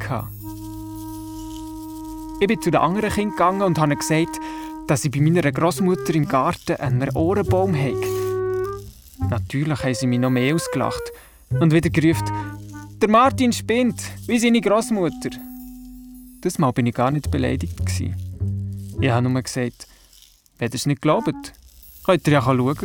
Ich 2.39 2.48
bin 2.48 2.62
zu 2.62 2.72
den 2.72 2.82
anderen 2.82 3.12
Kindern 3.12 3.32
gegangen 3.32 3.62
und 3.62 3.77
habe 3.77 3.96
gesagt, 3.96 4.39
dass 4.88 5.05
ich 5.05 5.12
bei 5.12 5.22
meiner 5.22 5.51
Großmutter 5.51 6.15
im 6.15 6.27
Garten 6.27 6.75
einen 6.77 7.15
Ohrenbaum 7.15 7.75
habe. 7.75 8.23
Natürlich 9.30 9.84
haben 9.84 9.94
sie 9.94 10.08
mich 10.08 10.20
noch 10.20 10.30
mehr 10.30 10.56
ausgelacht 10.56 11.01
und 11.50 11.74
wieder 11.74 11.89
gerufen, 11.89 12.32
der 13.01 13.10
Martin 13.10 13.51
spinnt, 13.51 14.01
wie 14.27 14.39
seine 14.39 14.62
Großmutter. 14.62 15.32
Das 16.42 16.58
Mal 16.58 16.72
bin 16.72 16.86
ich 16.86 16.96
gar 16.96 17.12
nicht 17.12 17.32
beleidigt. 17.32 17.74
Ich 19.00 19.10
habe 19.10 19.30
nur 19.30 19.42
gesagt, 19.42 19.88
wenn 20.58 20.70
ihr 20.70 20.75
es 20.75 20.86
nicht 20.86 21.01
glaubt, 21.01 21.53
könnt 22.06 22.27
ihr 22.27 22.34
ja 22.34 22.42
schauen. 22.42 22.77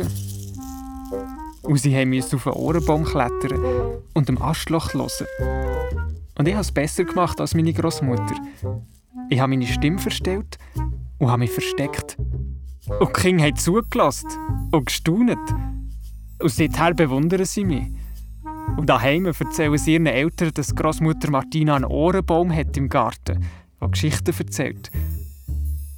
Und 1.61 1.77
sie 1.77 2.05
mussten 2.05 2.35
auf 2.35 2.47
einen 2.47 2.55
Ohrenbaum 2.55 3.03
klettern 3.03 4.01
und 4.13 4.27
dem 4.27 4.41
Astloch 4.41 4.93
hören. 4.93 5.27
Und 6.37 6.47
ich 6.47 6.53
habe 6.53 6.61
es 6.61 6.71
besser 6.71 7.03
gemacht 7.03 7.39
als 7.39 7.53
meine 7.53 7.73
Großmutter. 7.73 8.35
Ich 9.29 9.39
habe 9.39 9.49
meine 9.49 9.67
Stimme 9.67 9.99
verstellt 9.99 10.57
und 11.17 11.29
habe 11.29 11.39
mich 11.39 11.51
versteckt. 11.51 12.17
Und 12.99 13.09
die 13.15 13.21
Kinder 13.21 13.43
haben 13.43 13.55
zugelassen 13.55 14.29
und 14.71 14.85
gestaunt. 14.85 15.37
Und 16.39 16.51
seither 16.51 16.93
bewundern 16.93 17.45
sie 17.45 17.65
mich. 17.65 17.87
Und 18.77 18.87
daheim 18.87 19.25
erzählen 19.25 19.77
sie 19.77 19.93
ihren 19.93 20.05
Eltern, 20.05 20.51
dass 20.53 20.75
Großmutter 20.75 21.29
Martina 21.31 21.75
einen 21.75 21.85
Ohrenbaum 21.85 22.53
hat 22.53 22.77
im 22.77 22.87
Garten, 22.87 23.45
der 23.81 23.87
Geschichten 23.89 24.33
erzählt. 24.37 24.89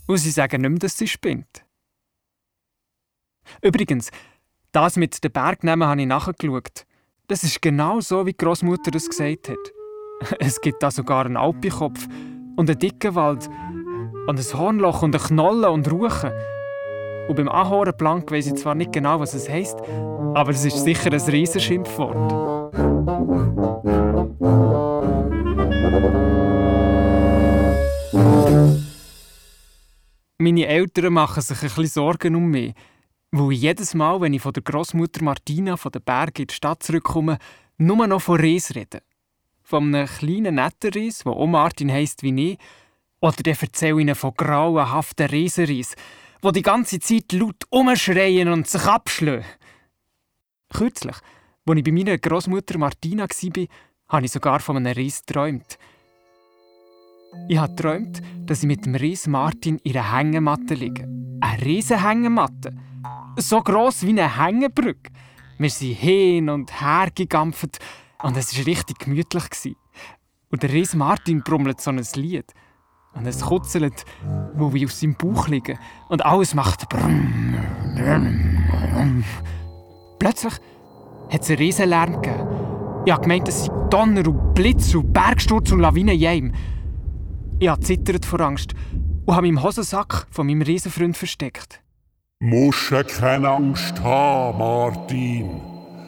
Und 0.07 0.17
sie 0.17 0.31
sagen 0.31 0.61
nicht 0.61 0.69
mehr, 0.69 0.79
dass 0.79 0.97
sie 0.97 1.07
spinnt. 1.07 1.63
Übrigens, 3.61 4.09
das 4.71 4.95
mit 4.95 5.23
den 5.23 5.31
Bergnamen 5.31 5.87
habe 5.87 6.01
ich 6.01 6.07
nachgeschaut. 6.07 6.85
Das 7.27 7.43
ist 7.43 7.61
genau 7.61 7.99
so, 7.99 8.25
wie 8.25 8.33
Großmutter 8.33 8.95
es 8.95 9.09
gesagt 9.09 9.49
hat. 9.49 9.57
Es 10.39 10.61
gibt 10.61 10.83
da 10.83 10.91
sogar 10.91 11.25
einen 11.25 11.37
Alpikopf 11.37 12.07
und 12.55 12.69
einen 12.69 12.77
dicken 12.77 13.15
Wald 13.15 13.49
und 14.27 14.39
ein 14.39 14.53
Hornloch 14.53 15.01
und 15.01 15.15
eine 15.15 15.23
Knolle 15.23 15.71
und 15.71 15.91
Ruchen. 15.91 16.31
Und 17.31 17.37
beim 17.37 17.47
Ahornplank 17.47 18.29
weiss 18.29 18.47
ich 18.47 18.55
zwar 18.55 18.75
nicht 18.75 18.91
genau, 18.91 19.21
was 19.21 19.33
es 19.33 19.47
heisst, 19.47 19.77
aber 20.33 20.49
es 20.49 20.65
ist 20.65 20.83
sicher 20.83 21.13
ein 21.13 21.21
Riesenschimpfwort. 21.21 22.29
Meine 30.39 30.67
Eltern 30.67 31.13
machen 31.13 31.41
sich 31.41 31.57
ein 31.57 31.69
bisschen 31.69 31.87
Sorgen 31.87 32.35
um 32.35 32.51
mich, 32.51 32.73
weil 33.31 33.53
jedes 33.53 33.93
Mal, 33.93 34.19
wenn 34.19 34.33
ich 34.33 34.41
von 34.41 34.51
der 34.51 34.63
Großmutter 34.63 35.23
Martina 35.23 35.77
von 35.77 35.93
den 35.93 36.03
Bergen 36.03 36.41
in 36.41 36.47
die 36.47 36.53
Stadt 36.53 36.83
zurückkomme, 36.83 37.37
nur 37.77 38.07
noch 38.07 38.21
von 38.21 38.41
Ries 38.41 38.75
rede. 38.75 39.03
Von 39.63 39.95
einem 39.95 40.05
kleinen 40.05 40.55
netten 40.55 40.91
Ries, 40.91 41.19
der 41.19 41.31
auch 41.31 41.47
Martin 41.47 41.93
heisst 41.93 42.23
wie 42.23 42.51
ich, 42.51 42.57
oder 43.21 43.37
dann 43.41 43.55
erzähle 43.57 44.01
ihnen 44.01 44.15
von 44.15 44.33
grauenhaften 44.35 45.27
Riesenries, 45.27 45.95
die 46.43 46.51
die 46.51 46.61
ganze 46.61 46.99
Zeit 46.99 47.31
laut 47.33 47.65
umschreien 47.69 48.47
und 48.49 48.67
sich 48.67 48.83
abschlagen. 48.83 49.45
Kürzlich, 50.73 51.15
als 51.65 51.77
ich 51.77 51.83
bei 51.83 51.91
meiner 51.91 52.17
Großmutter 52.17 52.77
Martina 52.77 53.25
war, 53.25 53.65
habe 54.09 54.25
ich 54.25 54.31
sogar 54.31 54.59
von 54.59 54.77
einem 54.77 54.93
Ries 54.93 55.23
geträumt. 55.25 55.77
Ich 57.47 57.57
habe 57.57 57.75
geträumt, 57.75 58.21
dass 58.45 58.63
ich 58.63 58.67
mit 58.67 58.85
dem 58.85 58.95
Ries 58.95 59.27
Martin 59.27 59.77
in 59.83 59.95
einer 59.95 60.17
Hängematte 60.17 60.73
liege. 60.73 61.03
Eine 61.39 61.65
riesige 61.65 62.03
Hängematte. 62.03 62.75
So 63.37 63.61
gross 63.61 64.01
wie 64.03 64.09
eine 64.09 64.37
Hängebrücke. 64.37 65.11
Wir 65.57 65.69
sind 65.69 65.93
hin 65.93 66.49
und 66.49 66.81
her 66.81 67.09
gegampft 67.13 67.79
und 68.23 68.35
es 68.35 68.57
war 68.57 68.65
richtig 68.65 68.99
gemütlich. 68.99 69.75
Und 70.49 70.63
der 70.63 70.73
Ries 70.73 70.95
Martin 70.95 71.41
brummelt 71.41 71.79
so 71.79 71.91
ein 71.91 72.03
Lied. 72.15 72.51
Und 73.13 73.27
es 73.27 73.41
kutzelt, 73.41 74.05
wo 74.53 74.73
wir 74.73 74.87
aus 74.87 74.99
seinem 74.99 75.15
Bauch 75.15 75.47
liegen. 75.47 75.77
Und 76.09 76.25
alles 76.25 76.53
macht 76.53 76.89
brumm. 76.89 77.55
Plötzlich 80.19 80.53
hat 81.29 81.41
es 81.41 81.49
einen 81.49 81.57
riesen 81.57 81.89
gegeben. 81.89 82.47
Ich 83.05 83.11
habe 83.11 83.21
gemeint, 83.23 83.47
es 83.47 83.65
sei 83.65 83.73
Donner 83.89 84.27
und 84.27 84.53
Blitz 84.53 84.93
und 84.95 85.11
Bergsturz 85.11 85.71
und 85.71 85.79
Lawinen 85.79 86.17
in 86.17 86.27
einem. 86.27 86.53
Ich 87.59 87.67
habe 87.67 87.81
zittert 87.81 88.25
vor 88.25 88.39
Angst 88.41 88.73
und 89.25 89.35
habe 89.35 89.47
im 89.47 89.61
Hosensack 89.61 90.27
von 90.29 90.47
meinem 90.47 90.61
Riesenfreund 90.61 91.17
versteckt. 91.17 91.81
Musst 92.39 92.91
keine 93.19 93.49
Angst 93.49 94.01
haben, 94.01 94.57
Martin. 94.57 95.61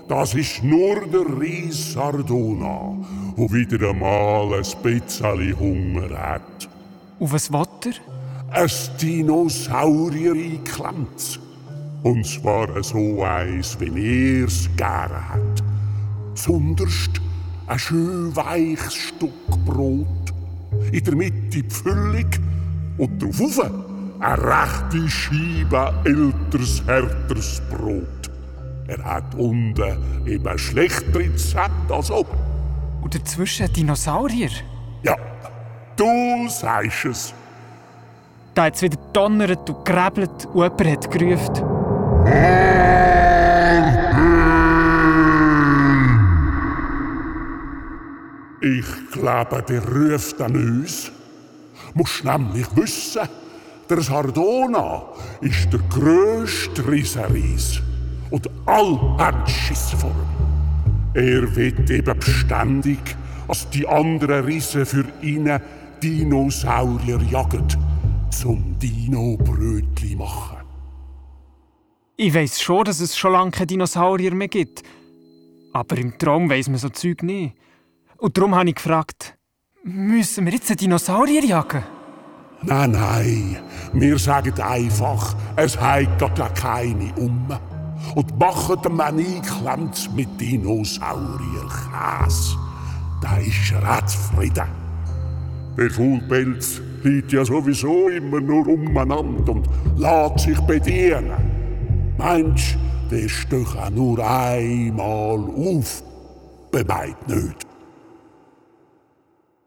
Das 0.07 0.33
ist 0.33 0.63
nur 0.63 1.01
der 1.07 1.39
Ries 1.39 1.93
Sardona, 1.93 2.97
der 3.37 3.51
wieder 3.51 3.89
einmal 3.89 4.53
ein 4.53 4.83
bisschen 4.83 5.59
Hunger 5.59 6.17
hat. 6.17 6.52
Und 7.23 7.31
was 7.31 7.49
will 7.53 7.63
er? 7.85 8.63
Ein 8.63 8.69
Dinosaurier 9.01 10.33
einklemmt. 10.33 11.39
Und 12.03 12.27
zwar 12.27 12.83
so 12.83 13.23
eins, 13.23 13.79
wie 13.79 14.41
er's 14.41 14.69
gerne 14.75 15.29
hat. 15.29 15.63
Zunderst 16.35 17.21
ein 17.67 17.79
schön 17.79 18.35
weiches 18.35 18.93
Stück 18.93 19.47
Brot. 19.65 20.33
In 20.91 21.01
der 21.01 21.15
Mitte 21.15 21.61
die 21.61 21.63
Füllung 21.69 22.29
und 22.97 23.23
drauf 23.23 23.71
eine 24.19 24.43
rechte 24.43 25.07
Scheibe 25.07 25.93
älteres, 26.03 26.83
härteres 26.85 27.61
Brot. 27.69 28.31
Er 28.87 29.01
hat 29.01 29.33
unten 29.35 30.27
eben 30.27 30.57
schlechtere 30.57 31.19
Rezept 31.19 31.89
als 31.89 32.11
oben. 32.11 32.37
Und 33.01 33.15
dazwischen 33.15 33.65
ein 33.67 33.71
Dinosaurier? 33.71 34.51
Ja, 35.03 35.15
du 35.97 36.47
sagst 36.49 37.05
es. 37.05 37.33
Da 38.53 38.65
hat 38.65 38.75
es 38.75 38.81
wieder 38.81 38.97
donnert 39.13 39.69
und 39.69 39.85
gräbelt 39.85 40.45
und 40.53 40.63
jemand 40.63 40.85
hat 40.85 41.11
gerufen. 41.11 41.73
Ich 48.61 49.11
glaube, 49.11 49.63
der 49.67 49.85
ruft 49.85 50.41
an 50.41 50.55
uns. 50.55 51.11
Musst 51.95 52.23
nämlich 52.23 52.67
wissen, 52.75 53.27
der 53.89 54.01
Sardona 54.01 55.03
ist 55.41 55.71
der 55.71 55.79
grösste 55.89 56.87
Riesenries. 56.87 57.81
Und 58.29 58.49
all 58.65 58.97
haben 59.17 59.45
Schiss 59.47 59.91
vor 59.91 60.11
ihm. 60.11 60.43
Er 61.13 61.55
wird 61.55 61.89
eben 61.89 62.17
beständig, 62.17 62.99
als 63.47 63.69
die 63.69 63.87
anderen 63.87 64.45
Riesen 64.45 64.85
für 64.85 65.05
ihn 65.21 65.59
Dinosaurier 66.03 67.19
jagen, 67.31 67.65
zum 68.29 68.77
Dino-Brötli 68.77 70.17
machen. 70.17 70.57
Ich 72.17 72.33
weiss 72.33 72.61
schon, 72.61 72.83
dass 72.83 72.99
es 72.99 73.17
schon 73.17 73.31
lange 73.31 73.51
keine 73.51 73.67
Dinosaurier 73.67 74.35
mehr 74.35 74.49
gibt. 74.49 74.83
Aber 75.71 75.97
im 75.97 76.17
Traum 76.17 76.49
weiss 76.49 76.67
man 76.67 76.77
so 76.77 76.89
Zeug 76.89 77.23
nicht. 77.23 77.55
Und 78.17 78.37
darum 78.37 78.53
habe 78.53 78.67
ich 78.67 78.75
gefragt, 78.75 79.37
müssen 79.85 80.45
wir 80.45 80.51
jetzt 80.51 80.69
einen 80.71 80.77
Dinosaurier 80.77 81.45
jagen? 81.45 81.83
Nein, 82.63 82.91
nein, 82.91 83.59
wir 83.93 84.19
sagen 84.19 84.61
einfach, 84.61 85.37
es 85.55 85.79
hat 85.79 86.19
gar 86.19 86.53
keine 86.53 87.13
um. 87.15 87.47
Und 88.13 88.37
machen 88.37 88.75
den 88.83 88.97
Mann 88.97 89.19
einklemmt 89.19 90.13
mit 90.13 90.27
Dinosaurierkäse. 90.37 92.57
Da 93.21 93.37
ist 93.37 93.73
auch 93.73 94.05
zufrieden. 94.05 94.82
Der 95.77 95.89
Faulpelz 95.89 96.81
liegt 97.03 97.33
ja 97.33 97.43
sowieso 97.43 98.07
immer 98.09 98.39
nur 98.39 98.67
umeinander 98.67 99.53
und 99.53 99.67
lässt 99.97 100.45
sich 100.45 100.59
bedienen. 100.61 101.31
Mensch, 102.17 102.77
der 103.09 103.27
stöch 103.27 103.75
auch 103.75 103.89
nur 103.89 104.19
einmal 104.19 105.39
auf. 105.39 106.03
Bemeid 106.71 107.27
nicht. 107.27 107.67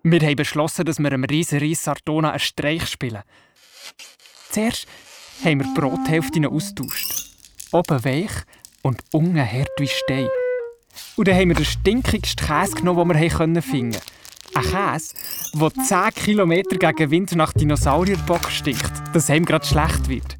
Wir 0.05 0.21
haben 0.21 0.37
beschlossen, 0.37 0.85
dass 0.85 1.01
wir 1.01 1.07
einem 1.07 1.25
riesen 1.25 1.59
Ries 1.59 1.83
Sardona 1.83 2.31
einen 2.31 2.39
Streich 2.39 2.87
spielen. 2.87 3.23
Zuerst 4.51 4.87
haben 5.45 5.59
wir 5.61 5.67
die 5.67 5.81
Brothälften 5.81 6.47
austauscht. 6.47 7.37
Oben 7.73 8.05
weich 8.05 8.31
und 8.83 9.01
unten 9.13 9.39
hart 9.39 9.71
wie 9.79 9.89
Stein. 9.89 10.29
Und 11.17 11.27
dann 11.27 11.35
haben 11.35 11.49
wir 11.49 11.57
den 11.57 11.65
stinkigsten 11.65 12.47
Käse 12.47 12.77
genommen, 12.77 13.19
den 13.19 13.55
wir 13.55 13.63
finden 13.63 13.93
konnten. 13.93 14.16
Ein 14.57 14.63
Käse, 14.63 15.15
der 15.55 15.75
10 15.75 16.15
Kilometer 16.15 16.79
gegen 16.79 17.11
Wind 17.11 17.37
nach 17.37 17.53
Dinosaurierbock 17.53 18.51
stinkt, 18.51 18.93
dass 19.13 19.29
ihm 19.29 19.45
gerade 19.45 19.67
schlecht 19.67 20.09
wird. 20.09 20.39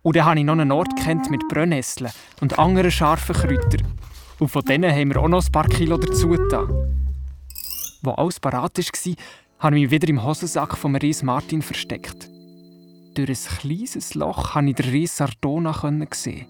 Und 0.00 0.16
dann 0.16 0.24
habe 0.24 0.38
ich 0.38 0.46
noch 0.46 0.54
einen 0.54 0.72
Ort 0.72 0.96
kennt 0.96 1.30
mit 1.30 1.46
Brennnesseln 1.48 2.10
und 2.40 2.58
anderen 2.58 2.90
scharfen 2.90 3.34
Kräutern. 3.34 3.98
Und 4.38 4.48
von 4.48 4.64
denen 4.64 4.90
haben 4.90 5.10
wir 5.10 5.20
auch 5.20 5.28
noch 5.28 5.44
ein 5.44 5.52
paar 5.52 5.68
Kilo 5.68 5.98
dazu 5.98 6.28
getan. 6.28 6.68
Wo 8.00 8.12
alles 8.12 8.40
parat 8.40 8.78
war, 8.78 9.14
habe 9.58 9.76
ich 9.76 9.82
mich 9.82 9.90
wieder 9.90 10.08
im 10.08 10.24
Hosensack 10.24 10.78
von 10.78 10.96
Ries 10.96 11.22
Martin 11.22 11.60
versteckt. 11.60 12.30
Durch 13.14 13.28
ein 13.28 13.58
kleines 13.58 14.14
Loch 14.14 14.54
konnte 14.54 14.70
ich 14.70 14.76
den 14.76 14.90
Ries 14.90 15.18
Sardona 15.18 15.74
sehen. 16.14 16.46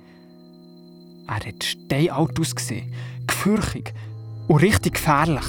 Er 1.27 1.35
hat 1.35 1.65
steinalt 1.65 2.39
ausgesehen, 2.39 2.95
gefürchtig 3.27 3.93
und 4.47 4.63
richtig 4.63 4.95
gefährlich. 4.95 5.45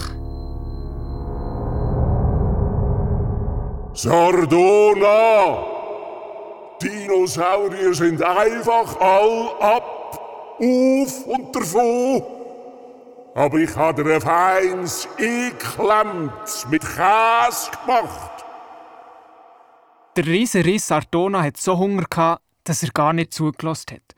Sardona! 3.93 5.65
Dinosaurier 6.82 7.93
sind 7.93 8.21
einfach 8.21 8.99
all 8.99 9.51
ab, 9.60 10.58
auf 10.60 11.27
und 11.27 11.56
davon. 11.56 12.23
Aber 13.36 13.58
ich 13.58 13.75
habe 13.75 14.03
dir 14.03 14.15
ein 14.15 14.21
feines 14.21 15.08
Einklemmt 15.17 16.69
mit 16.69 16.82
Käse 16.82 17.71
gemacht. 17.86 18.43
Der 20.15 20.25
riese 20.25 20.79
Sardona 20.79 21.41
hat 21.41 21.58
so 21.58 21.77
Hunger 21.77 22.39
dass 22.63 22.84
er 22.84 22.89
gar 22.89 23.13
nicht 23.13 23.34
zugelassen 23.34 23.95
hat. 23.95 24.15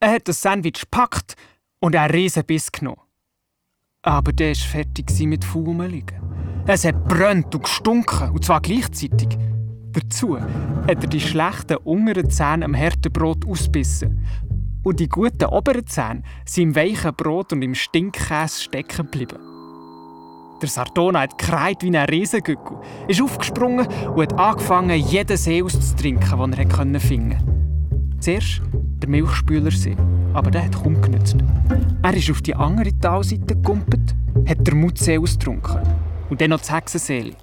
Er 0.00 0.12
hat 0.12 0.28
das 0.28 0.40
Sandwich 0.42 0.80
gepackt 0.80 1.36
und 1.80 1.96
einen 1.96 2.12
riesen 2.12 2.44
Biss 2.44 2.70
genommen. 2.70 3.00
Aber 4.02 4.32
der 4.32 4.50
war 4.50 4.54
fertig 4.54 5.10
mit 5.20 5.44
Fumeligen. 5.44 6.31
Es 6.64 6.84
hat 6.84 7.08
brennt 7.08 7.52
und 7.56 7.64
gestunken, 7.64 8.30
und 8.30 8.44
zwar 8.44 8.60
gleichzeitig. 8.60 9.36
Dazu 9.92 10.38
hat 10.38 11.02
er 11.02 11.08
die 11.08 11.20
schlechten 11.20 11.76
unteren 11.78 12.30
Zähne 12.30 12.64
am 12.64 12.76
harten 12.76 13.12
Brot 13.12 13.44
ausbissen. 13.46 14.24
Und 14.84 15.00
die 15.00 15.08
guten 15.08 15.46
oberen 15.46 15.86
Zähne 15.86 16.22
sind 16.44 16.62
im 16.62 16.76
weichen 16.76 17.14
Brot 17.14 17.52
und 17.52 17.62
im 17.62 17.74
Stinkkäse 17.74 18.62
stecken 18.62 19.06
geblieben. 19.06 19.38
Der 20.62 20.68
Sardona 20.68 21.22
hat 21.22 21.36
gekreit 21.36 21.82
wie 21.82 21.96
ein 21.96 22.08
Riesengückel, 22.08 22.76
ist 23.08 23.20
aufgesprungen 23.20 23.88
und 24.14 24.22
hat 24.22 24.38
angefangen, 24.38 25.00
jeden 25.00 25.36
See 25.36 25.62
auszutrinken, 25.62 26.52
den 26.52 26.94
er 26.94 27.00
finden 27.00 27.30
konnte. 27.30 28.18
Zuerst 28.20 28.62
der 28.72 29.08
Milchspülersee, 29.08 29.96
aber 30.32 30.52
der 30.52 30.66
hat 30.66 30.80
kaum 30.80 31.00
genützt. 31.02 31.36
Er 32.02 32.14
ist 32.14 32.30
auf 32.30 32.40
die 32.40 32.54
andere 32.54 32.96
Talseite 33.00 33.56
gekumpelt, 33.56 34.14
hat 34.46 34.64
der 34.64 34.76
Mutsee 34.76 35.18
ausgetrunken 35.18 35.80
und 36.32 36.40
dann 36.40 36.48
noch 36.48 36.60
das 36.60 36.72
Hexenseeli. 36.72 37.36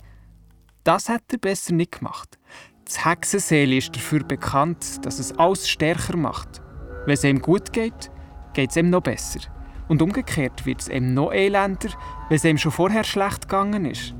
Das 0.83 1.09
hat 1.09 1.21
er 1.31 1.37
besser 1.37 1.75
nicht 1.75 1.99
gemacht. 1.99 2.39
Das 2.85 3.05
Hexenseeli 3.05 3.77
ist 3.77 3.95
dafür 3.95 4.23
bekannt, 4.23 5.05
dass 5.05 5.19
es 5.19 5.31
alles 5.37 5.69
stärker 5.69 6.17
macht. 6.17 6.59
Wenn 7.05 7.13
es 7.13 7.23
ihm 7.23 7.39
gut 7.39 7.71
geht, 7.71 8.09
geht 8.53 8.71
es 8.71 8.77
ihm 8.77 8.89
noch 8.89 9.03
besser. 9.03 9.41
Und 9.89 10.01
umgekehrt 10.01 10.65
wird 10.65 10.81
es 10.81 10.87
ihm 10.89 11.13
noch 11.13 11.31
elender, 11.31 11.89
wenn 12.29 12.37
es 12.37 12.43
ihm 12.43 12.57
schon 12.57 12.71
vorher 12.71 13.03
schlecht 13.03 13.43
gegangen 13.43 13.85
ist. 13.85 14.15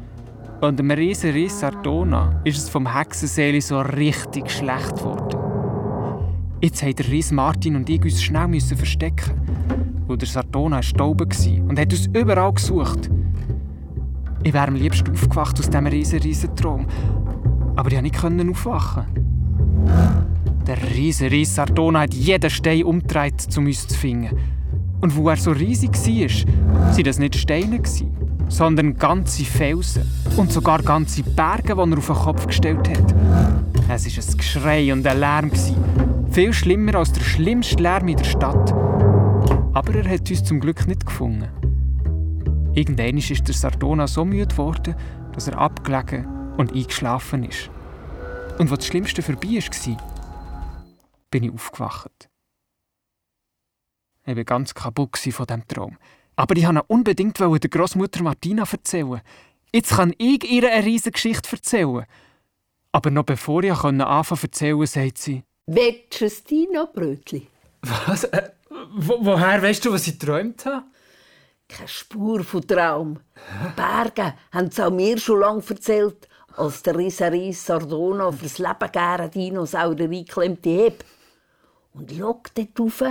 Und 0.61 0.79
einem 0.79 0.91
riesen 0.91 1.31
Riss 1.31 1.61
Sardona 1.61 2.39
ist 2.43 2.59
es 2.59 2.69
vom 2.69 2.95
Hexenseeli 2.95 3.61
so 3.61 3.81
richtig 3.81 4.51
schlecht 4.51 4.97
geworden. 4.97 5.39
Jetzt 6.61 6.83
mussten 6.83 7.11
Ries 7.11 7.31
Martin 7.31 7.75
und 7.75 7.89
ich 7.89 8.03
uns 8.03 8.21
schnell 8.21 8.61
verstecken, 8.61 9.33
weil 10.05 10.17
der 10.17 10.27
Sardona 10.27 10.79
war 10.79 11.09
und 11.09 11.79
hat 11.79 11.91
uns 11.91 12.05
überall 12.13 12.53
gesucht. 12.53 13.09
Ich 14.43 14.53
wäre 14.53 14.67
am 14.67 14.75
liebsten 14.75 15.11
aufgewacht 15.11 15.59
aus 15.59 15.69
diesem 15.69 15.87
riesen, 15.87 16.19
riesen 16.19 16.55
Traum. 16.55 16.87
Aber 17.75 17.91
ich 17.91 18.13
konnte 18.13 18.43
nicht 18.43 18.51
aufwachen. 18.51 19.05
Der 20.65 20.77
riesen 20.95 21.27
Ries 21.27 21.55
Sardona 21.55 22.01
hat 22.01 22.13
jeden 22.13 22.49
Stein 22.49 22.83
umgedreht, 22.83 23.47
um 23.57 23.65
uns 23.65 23.87
zu 23.87 23.97
finden. 23.97 24.37
Und 25.01 25.15
wo 25.15 25.29
er 25.29 25.37
so 25.37 25.51
riesig 25.51 25.91
war, 25.93 26.91
waren 26.91 27.03
das 27.03 27.19
nicht 27.19 27.35
Steine, 27.35 27.81
sondern 28.49 28.97
ganze 28.97 29.45
Felsen 29.45 30.03
und 30.37 30.51
sogar 30.51 30.81
ganze 30.83 31.23
Berge, 31.23 31.73
die 31.75 31.79
er 31.79 31.97
auf 31.97 32.05
den 32.07 32.15
Kopf 32.15 32.47
gestellt 32.47 32.89
hat. 32.89 33.15
Es 33.89 34.05
war 34.05 34.23
ein 34.23 34.37
Geschrei 34.37 34.93
und 34.93 35.07
ein 35.07 35.19
Lärm. 35.19 35.51
Viel 36.31 36.53
schlimmer 36.53 36.95
als 36.95 37.11
der 37.13 37.21
schlimmste 37.21 37.81
Lärm 37.81 38.07
in 38.07 38.17
der 38.17 38.25
Stadt. 38.25 38.71
Aber 39.73 39.95
er 39.95 40.09
hat 40.09 40.29
uns 40.29 40.43
zum 40.43 40.59
Glück 40.59 40.87
nicht 40.87 41.05
gefunden. 41.05 41.47
Irgendwann 42.79 43.17
ist 43.17 43.45
der 43.45 43.53
Sardona 43.53 44.07
so 44.07 44.23
müde 44.23 44.47
geworden, 44.47 44.95
dass 45.33 45.49
er 45.49 45.57
abgelegen 45.57 46.25
und 46.55 46.71
eingeschlafen 46.71 47.43
ist. 47.43 47.69
Und 48.57 48.71
was 48.71 48.79
das 48.79 48.87
Schlimmste 48.87 49.21
vorbei 49.21 49.59
war, 49.59 49.97
bin 51.29 51.43
ich 51.43 51.51
aufgewacht. 51.51 52.29
Ich 54.25 54.33
war 54.33 54.43
ganz 54.45 54.73
kaputt 54.73 55.17
von 55.17 55.45
diesem 55.45 55.67
Traum. 55.67 55.97
Aber 56.37 56.55
ich 56.55 56.65
wollte 56.65 56.83
unbedingt 56.83 57.37
der 57.37 57.49
Großmutter 57.49 58.23
Martina 58.23 58.63
erzählen. 58.63 59.19
Jetzt 59.73 59.97
kann 59.97 60.13
ich 60.17 60.49
ihr 60.49 60.71
eine 60.71 60.85
riesige 60.85 61.11
Geschichte 61.11 61.51
erzählen. 61.51 62.05
Aber 62.93 63.11
noch 63.11 63.25
bevor 63.25 63.61
ich 63.61 63.73
anfangen 63.73 64.29
zu 64.29 64.35
erzählen, 64.41 64.85
sagt 64.85 65.17
sie... 65.17 65.43
Willst 65.65 66.21
du 66.21 66.25
ein 66.27 66.31
Dino-Brötchen? 66.49 67.47
Was? 67.81 68.23
Äh, 68.23 68.51
wo, 68.95 69.17
woher 69.19 69.61
weißt 69.61 69.83
du, 69.83 69.91
was 69.91 70.07
ich 70.07 70.17
geträumt 70.17 70.65
habe? 70.65 70.85
Keine 71.69 71.87
Spur 71.87 72.43
von 72.43 72.67
Traum. 72.67 73.19
Berge 73.75 74.33
haben 74.51 74.67
es 74.67 74.79
auch 74.79 74.89
mir 74.89 75.19
schon 75.19 75.39
lange 75.39 75.63
erzählt, 75.69 76.27
als 76.57 76.81
der 76.81 76.97
Riseris 76.97 77.63
Sardona 77.63 78.31
fürs 78.31 78.57
Leben 78.57 78.91
gerne 78.91 79.29
Dinosaurier 79.29 80.09
einklemmte 80.09 80.69
heb. 80.69 81.05
Und 81.93 82.11
schau 82.11 82.41
dort 82.55 82.79
rauf. 82.79 83.03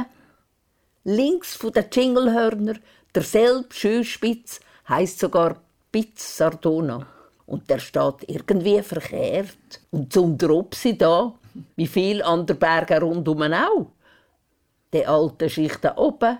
Links 1.04 1.54
von 1.54 1.72
den 1.72 1.86
Jinglehörner, 1.90 2.74
derselbe 3.14 3.72
Schönspitz, 3.72 4.60
heisst 4.88 5.20
sogar 5.20 5.62
Pitz 5.92 6.36
Sardona. 6.36 7.06
Und 7.46 7.70
der 7.70 7.78
steht 7.78 8.28
irgendwie 8.28 8.82
verkehrt. 8.82 9.80
Und 9.90 10.12
zum 10.12 10.36
Dropsi 10.36 10.98
da, 10.98 11.32
wie 11.76 11.86
viel 11.86 12.22
an 12.22 12.44
der 12.44 12.54
Berge 12.54 13.00
rundum 13.00 13.40
auch. 13.40 13.92
Die 14.92 15.06
alten 15.06 15.48
Schichten 15.48 15.92
oben, 15.96 16.38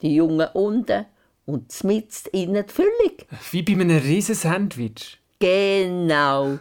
die 0.00 0.14
jungen 0.14 0.48
unten 0.54 1.06
und 1.46 1.84
mitten 1.84 2.28
innen 2.32 2.66
die 2.66 2.72
Füllung. 2.72 3.16
Wie 3.50 3.62
bei 3.62 3.72
einem 3.72 3.98
riesen 3.98 4.34
Sandwich. 4.34 5.18
Genau. 5.38 6.58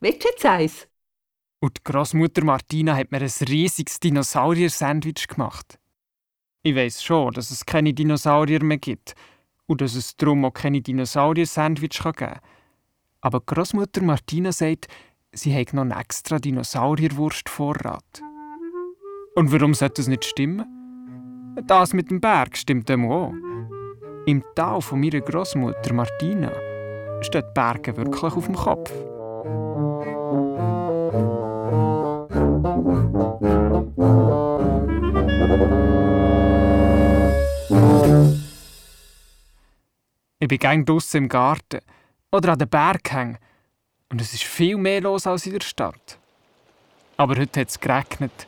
Willst 0.00 0.24
du 0.24 0.28
jetzt 0.28 0.46
eins? 0.46 0.86
Und 1.60 1.76
die 1.76 1.92
Großmutter 1.92 2.42
Martina 2.44 2.96
hat 2.96 3.12
mir 3.12 3.18
ein 3.18 3.30
riesiges 3.48 4.00
Dinosaurier-Sandwich 4.00 5.28
gemacht. 5.28 5.78
Ich 6.62 6.74
weiß 6.74 7.02
schon, 7.02 7.34
dass 7.34 7.50
es 7.50 7.66
keine 7.66 7.92
Dinosaurier 7.92 8.62
mehr 8.62 8.78
gibt 8.78 9.14
und 9.66 9.82
dass 9.82 9.94
es 9.94 10.16
darum 10.16 10.44
auch 10.44 10.52
keine 10.52 10.80
Dinosaurier-Sandwich 10.80 11.98
geben 11.98 12.14
kann. 12.14 12.40
Aber 13.20 13.40
Großmutter 13.40 14.02
Martina 14.02 14.52
sagt, 14.52 14.86
sie 15.32 15.54
hat 15.54 15.74
noch 15.74 15.82
einen 15.82 15.90
extra 15.90 16.38
Dinosaurierwurst-Vorrat. 16.38 18.22
Und 19.34 19.52
warum 19.52 19.74
sollte 19.74 20.00
das 20.00 20.08
nicht 20.08 20.24
stimmen? 20.24 20.64
Das 21.66 21.92
mit 21.92 22.10
dem 22.10 22.20
Berg 22.20 22.56
stimmt 22.56 22.88
dem 22.88 23.10
auch. 23.10 23.34
Im 24.30 24.44
Tal 24.54 24.80
von 24.80 25.00
meiner 25.00 25.20
Großmutter 25.20 25.92
Martina 25.92 26.52
die 27.20 27.42
Berge 27.52 27.96
wirklich 27.96 28.32
auf 28.32 28.46
dem 28.46 28.54
Kopf. 28.54 28.92
Ich 40.38 40.46
bin 40.46 40.84
draussen 40.84 41.16
im 41.16 41.28
Garten 41.28 41.80
oder 42.30 42.52
an 42.52 42.58
den 42.60 42.68
Berghängen 42.68 43.38
und 44.10 44.20
es 44.20 44.32
ist 44.32 44.44
viel 44.44 44.76
mehr 44.76 45.00
los 45.00 45.26
als 45.26 45.46
in 45.46 45.54
der 45.54 45.60
Stadt. 45.60 46.20
Aber 47.16 47.34
heute 47.34 47.62
hat 47.62 47.68
es 47.68 47.80
geregnet. 47.80 48.46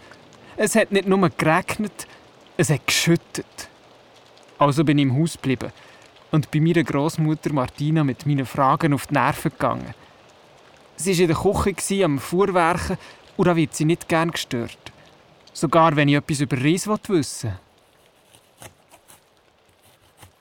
Es 0.56 0.76
hat 0.76 0.92
nicht 0.92 1.08
nur 1.08 1.28
geregnet, 1.28 2.06
es 2.56 2.70
hat 2.70 2.86
geschüttet. 2.86 3.71
Also 4.62 4.84
bin 4.84 4.98
ich 4.98 5.02
im 5.02 5.18
Haus 5.18 5.32
geblieben 5.32 5.72
und 6.30 6.48
bei 6.52 6.60
meiner 6.60 6.84
Großmutter 6.84 7.52
Martina 7.52 8.04
mit 8.04 8.26
meinen 8.26 8.46
Fragen 8.46 8.94
auf 8.94 9.08
die 9.08 9.14
Nerven 9.14 9.50
gegangen. 9.50 9.92
Sie 10.94 11.14
war 11.14 11.20
in 11.20 11.64
der 11.64 11.74
Küche 11.74 12.04
am 12.04 12.20
Fuhrwerken 12.20 12.96
und 13.36 13.48
da 13.48 13.56
wird 13.56 13.74
sie 13.74 13.84
nicht 13.84 14.08
gern 14.08 14.30
gestört. 14.30 14.78
Sogar 15.52 15.96
wenn 15.96 16.08
ich 16.08 16.14
etwas 16.14 16.42
über 16.42 16.56
Reis 16.56 16.86
wissen 17.08 17.58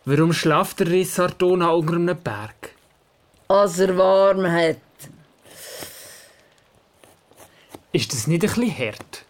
Warum 0.05 0.33
schlaft 0.33 0.81
der 0.81 0.91
Reis 0.91 1.15
Sardona 1.15 1.71
unter 1.71 1.95
einem 1.95 2.15
Berg? 2.15 2.75
Als 3.47 3.79
er 3.79 3.97
warm 3.97 4.45
hat. 4.45 4.77
Ist 7.91 8.13
das 8.13 8.27
nicht 8.27 8.43
ein 8.43 8.53
bisschen 8.53 8.77
hart? 8.77 9.25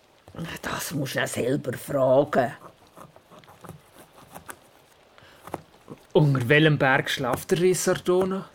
Das 0.61 0.91
musst 0.91 1.15
du 1.15 1.23
auch 1.23 1.27
selber 1.27 1.77
fragen. 1.77 2.51
Unter 6.13 6.49
welchem 6.49 6.77
Berg 6.77 7.09
schlaft 7.09 7.51
der 7.51 7.73
Sardona? 7.73 8.49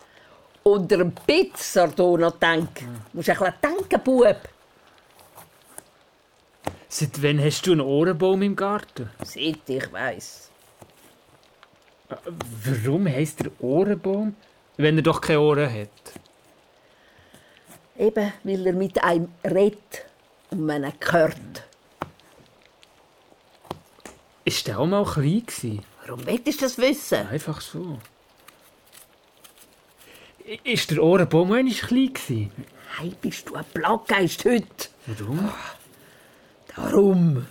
Unter 0.62 0.96
einem 0.96 1.12
Pitz 1.14 1.72
Sardona 1.72 2.30
denken. 2.30 3.02
Du 3.12 3.18
musst 3.18 3.30
ein 3.30 3.36
bisschen 3.38 3.54
denken, 3.62 4.04
Bub. 4.04 4.36
Seit 6.88 7.22
wann 7.22 7.42
hast 7.42 7.66
du 7.66 7.72
einen 7.72 7.80
Ohrenbaum 7.80 8.42
im 8.42 8.56
Garten? 8.56 9.10
Seit 9.24 9.68
ich 9.68 9.92
weiss. 9.92 10.50
Warum 12.64 13.06
heisst 13.06 13.40
der 13.40 13.50
Ohrenbaum, 13.60 14.34
wenn 14.76 14.96
er 14.96 15.02
doch 15.02 15.20
keine 15.20 15.40
Ohren 15.40 15.72
hat? 15.72 15.88
Eben, 17.98 18.32
weil 18.44 18.66
er 18.66 18.72
mit 18.74 19.02
einem 19.02 19.28
redet 19.44 20.04
und 20.50 20.66
man 20.66 20.84
ihn 20.84 20.92
hört. 21.10 21.64
Ist 24.44 24.66
der 24.66 24.78
auch 24.78 24.86
mal 24.86 25.04
klein 25.04 25.44
gewesen? 25.46 25.82
Warum 26.06 26.24
willst 26.24 26.60
du 26.60 26.64
das 26.64 26.78
wissen? 26.78 27.26
Einfach 27.26 27.60
so. 27.60 27.98
Ist 30.62 30.90
der 30.92 31.02
Ohrenbaum 31.02 31.50
nicht 31.64 31.82
klein 31.82 32.12
gewesen? 32.12 32.52
Hey, 32.96 33.12
bist 33.20 33.48
du 33.48 33.56
ein 33.56 33.64
Plattgeist 33.74 34.44
heute? 34.44 34.88
Warum? 35.06 35.52
Darum. 36.76 37.46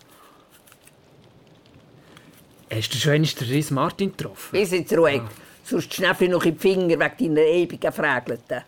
Hast 2.71 2.93
du 2.93 2.97
schon 2.97 3.13
einmal 3.13 3.29
den 3.29 3.53
Reis 3.53 3.71
Martin 3.71 4.11
getroffen? 4.11 4.51
Bis 4.51 4.71
jetzt 4.71 4.93
ruhig. 4.97 5.21
Sonst 5.63 5.93
schnäffe 5.93 6.25
ich 6.25 6.31
noch 6.31 6.45
in 6.45 6.53
die 6.53 6.59
Finger 6.59 6.99
wegen 6.99 7.35
deiner 7.35 7.47
ewigen 7.47 7.91
Frägelten. 7.91 8.63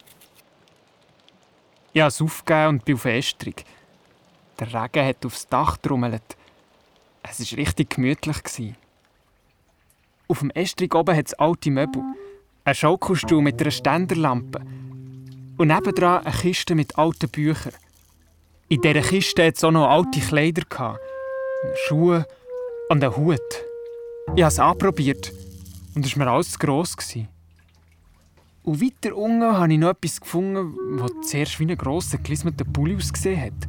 Ich 1.93 2.01
habe 2.01 2.09
es 2.09 2.21
aufgegeben 2.21 2.67
und 2.67 2.85
bin 2.85 2.95
auf 2.95 3.05
Estrung. 3.05 3.55
Der 4.59 4.67
Regen 4.67 5.07
hat 5.07 5.25
aufs 5.25 5.47
Dach 5.47 5.75
getrommelt. 5.81 6.35
Es 7.23 7.39
war 7.39 7.57
richtig 7.57 7.91
gemütlich. 7.91 8.75
Auf 10.29 10.39
dem 10.39 10.49
Estrug 10.51 10.93
oben 10.95 11.15
hat 11.15 11.27
es 11.27 11.33
alte 11.35 11.71
Möbel. 11.71 12.03
Ein 12.65 12.75
Schaukelstuhl 12.75 13.41
mit 13.41 13.61
einer 13.61 13.71
Ständerlampe. 13.71 14.59
Und 15.57 15.67
nebendran 15.69 16.25
eine 16.25 16.35
Kiste 16.35 16.75
mit 16.75 16.97
alten 16.97 17.29
Büchern. 17.29 17.73
In 18.67 18.81
dieser 18.81 19.01
Kiste 19.01 19.45
hatte 19.45 19.55
es 19.55 19.63
auch 19.63 19.71
noch 19.71 19.87
alte 19.87 20.19
Kleider. 20.19 20.63
Schuhe 21.87 22.25
und 22.89 23.03
einen 23.03 23.15
Hut. 23.15 23.39
Ich 24.35 24.43
habe 24.43 24.51
es 24.51 24.59
anprobiert. 24.59 25.31
Und 25.95 26.05
es 26.05 26.17
war 26.17 26.25
mir 26.25 26.31
alles 26.31 26.51
zu 26.51 26.59
gross. 26.59 26.95
Und 28.63 28.81
weiter 28.81 29.15
unten 29.15 29.43
habe 29.43 29.71
ich 29.71 29.79
noch 29.79 29.91
etwas 29.91 30.19
gefunden, 30.19 30.99
das 30.99 31.29
zuerst 31.29 31.59
wie 31.61 31.71
ein 31.71 31.77
grosser, 31.77 32.17
gelismeter 32.17 32.65
Pulli 32.65 32.97
ausgesehen 32.97 33.41
hat. 33.41 33.67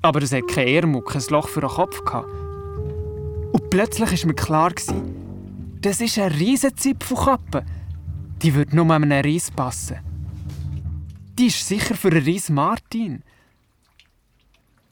Aber 0.00 0.22
es 0.22 0.32
hat 0.32 0.48
kein 0.48 0.66
Ärmel, 0.66 1.02
kein 1.02 1.22
Loch 1.28 1.48
für 1.48 1.60
den 1.60 1.68
Kopf. 1.68 2.00
Und 3.52 3.70
plötzlich 3.70 4.22
war 4.22 4.26
mir 4.26 4.34
klar, 4.34 4.70
gewesen, 4.70 5.23
das 5.84 6.00
ist 6.00 6.18
eine 6.18 6.34
riesige 6.34 6.74
Zipfelkappe. 6.74 7.62
Die 8.42 8.54
würde 8.54 8.74
nur 8.74 8.90
an 8.90 9.02
einen 9.02 9.22
Reis 9.22 9.50
passen. 9.50 9.98
Die 11.38 11.48
ist 11.48 11.68
sicher 11.68 11.94
für 11.94 12.08
einen 12.08 12.24
Reis 12.24 12.48
Martin. 12.48 13.22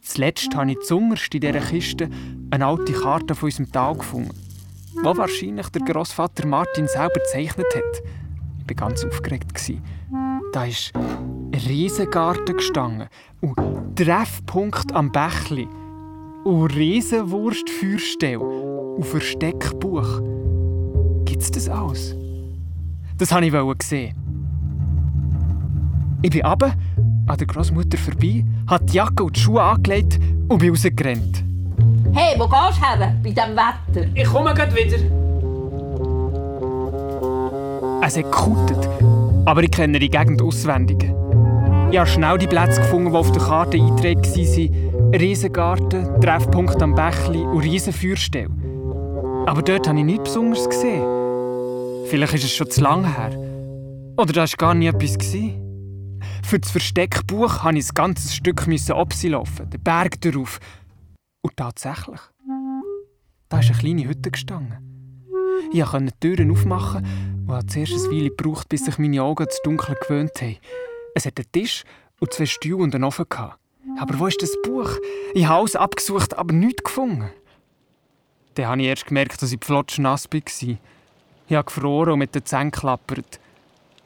Zuletzt 0.03 0.55
habe 0.55 0.73
ich 0.73 0.81
zuunterst 0.81 1.35
in 1.35 1.41
dieser 1.41 1.61
Kiste 1.61 2.11
eine 2.51 2.67
alte 2.67 2.93
Karte 2.93 3.35
von 3.35 3.47
unserem 3.47 3.73
Tal 3.73 3.97
gefunden, 3.97 4.37
die 4.93 5.03
wahrscheinlich 5.03 5.69
der 5.69 5.81
Großvater 5.83 6.47
Martin 6.47 6.87
selber 6.87 7.15
gezeichnet 7.15 7.75
hat. 7.75 8.03
Ich 8.61 8.79
war 8.79 8.89
ganz 8.89 9.03
aufgeregt. 9.03 9.73
Da 10.53 10.65
ist 10.67 10.95
ein 10.95 11.55
Riesengarten 11.55 12.57
gestanden 12.57 13.09
und 13.41 13.97
Treffpunkt 13.97 14.93
am 14.93 15.11
Bächli 15.11 15.67
und 16.45 16.77
Riesenwurstfeuerstelle 16.77 18.41
und 18.41 19.07
Versteckbuch. 19.07 20.21
Gibt's 21.33 21.51
das 21.51 21.67
alles? 21.67 22.15
Das 23.17 23.33
wollte 23.33 23.77
ich 23.81 23.89
sehen. 23.89 24.15
Ich 26.21 26.29
bin 26.29 26.45
runter, 26.45 26.75
an 27.27 27.39
der 27.39 27.47
Großmutter 27.47 27.97
vorbei, 27.97 28.45
habe 28.69 28.85
die 28.85 28.97
Jacke 28.97 29.25
und 29.25 29.35
die 29.35 29.41
Schuhe 29.41 29.63
angelegt 29.63 30.21
und 30.49 30.59
bin 30.59 30.69
rausgerannt. 30.69 31.43
Hey, 32.13 32.39
wo 32.39 32.47
gehst 32.47 32.79
du 32.79 32.87
her 32.87 33.17
bei 33.23 33.31
diesem 33.31 33.57
Wetter? 33.57 34.07
Ich 34.15 34.25
komme 34.25 34.53
gleich 34.53 34.75
wieder. 34.75 34.99
Es 38.07 38.19
hat 38.19 38.25
gekutet, 38.25 38.87
aber 39.47 39.63
ich 39.63 39.71
kenne 39.71 39.99
die 39.99 40.11
Gegend 40.11 40.43
auswendig. 40.43 41.03
Ich 41.91 41.99
habe 41.99 42.11
schnell 42.11 42.37
die 42.37 42.47
Plätze 42.47 42.83
gefunden, 42.83 43.11
die 43.11 43.17
auf 43.17 43.33
der 43.33 43.43
Karte 43.43 43.79
eingetragen 43.79 44.23
waren. 44.23 45.15
Riesengarten, 45.15 46.21
Treffpunkt 46.21 46.83
am 46.83 46.95
Bächli 46.95 47.41
und 47.41 47.63
Riesenfeuerstelle. 47.63 48.51
Aber 49.47 49.63
dort 49.63 49.89
habe 49.89 49.99
ich 49.99 50.05
nichts 50.05 50.25
Besonderes 50.25 50.69
gesehen. 50.69 51.22
Vielleicht 52.09 52.35
ist 52.35 52.45
es 52.45 52.55
schon 52.55 52.71
zu 52.71 52.81
lange 52.81 53.15
her. 53.17 53.31
Oder 54.17 54.33
da 54.33 54.41
war 54.43 54.49
gar 54.59 54.75
nie 54.75 54.87
etwas. 54.87 55.17
Für 56.45 56.59
das 56.59 56.71
Versteckbuch 56.71 57.63
musste 57.65 57.79
ich 57.79 57.91
ein 57.91 57.95
ganzes 57.95 58.35
Stück 58.35 58.67
laufen, 58.67 59.71
den 59.71 59.83
Berg 59.83 60.21
darauf. 60.21 60.61
Und 61.43 61.57
tatsächlich. 61.57 62.21
Da 63.49 63.61
ist 63.61 63.71
eine 63.71 63.79
kleine 63.79 64.09
Hütte 64.09 64.31
gestanden. 64.31 64.79
Ich 65.73 65.85
konnte 65.85 66.13
die 66.13 66.35
Türen 66.35 66.51
aufmachen 66.51 67.07
und 67.47 67.55
habe 67.55 67.67
zuerst 67.67 67.93
eine 67.93 68.11
Weile 68.11 68.31
gebraucht, 68.31 68.69
bis 68.69 68.85
sich 68.85 68.99
meine 68.99 69.23
Augen 69.23 69.45
ans 69.45 69.61
Dunkeln 69.63 69.97
gewöhnt 70.01 70.33
haben. 70.41 70.57
Es 71.15 71.27
hatte 71.27 71.43
einen 71.43 71.53
Tisch 71.53 71.85
und 72.21 72.33
zwei 72.33 72.47
Stühle 72.47 72.77
und 72.77 72.95
einen 72.95 73.05
Ofen. 73.05 73.27
Aber 73.99 74.19
wo 74.19 74.27
ist 74.27 74.43
das 74.43 74.57
Buch? 74.63 74.91
Ich 75.35 75.47
habe 75.47 75.61
alles 75.61 75.77
abgesucht, 75.77 76.37
aber 76.37 76.53
nichts 76.55 76.85
gefunden. 76.85 77.31
Dann 78.55 78.67
habe 78.67 78.83
ich 78.83 78.89
erst 78.89 79.07
gemerkt, 79.07 79.41
dass 79.41 79.53
ich 79.53 79.65
flotschnass 79.65 80.29
war. 80.33 80.79
Ich 81.49 81.57
habe 81.57 81.65
gefroren 81.65 82.13
und 82.13 82.19
mit 82.21 82.35
den 82.35 82.45
Zähnen 82.45 82.71
geklappert. 82.71 83.41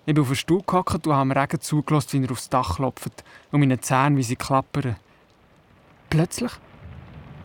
Ich 0.07 0.14
bin 0.14 0.22
auf 0.22 0.29
den 0.29 0.37
Stuhl 0.37 0.62
gehockt 0.66 1.07
und 1.07 1.12
habe 1.12 1.29
dem 1.29 1.33
Regen 1.33 1.61
zugelassen, 1.61 2.22
wie 2.22 2.27
er 2.27 2.33
aufs 2.33 2.49
Dach 2.49 2.77
klopft 2.77 3.25
und 3.51 3.61
meine 3.61 3.81
Zähne, 3.81 4.16
wie 4.16 4.22
sie 4.22 4.37
klappern. 4.37 4.96
Plötzlich 6.11 6.53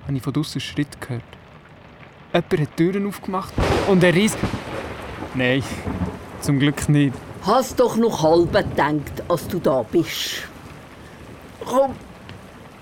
habe 0.04 0.16
ich 0.16 0.22
von 0.22 0.34
draussen 0.34 0.62
Schritt 0.62 1.02
gehört. 1.02 1.24
Jemand 2.34 2.52
hat 2.52 2.60
die 2.60 2.66
Türen 2.76 3.08
aufgemacht 3.08 3.54
und 3.88 4.04
er 4.04 4.14
riss... 4.14 4.38
Nein, 5.34 5.64
zum 6.42 6.60
Glück 6.60 6.88
nicht. 6.90 7.16
Hast 7.44 7.80
doch 7.80 7.96
noch 7.96 8.22
halb 8.22 8.54
gedacht, 8.54 9.24
als 9.28 9.48
du 9.48 9.60
da 9.60 9.84
bist. 9.84 10.48
Komm, 11.66 11.96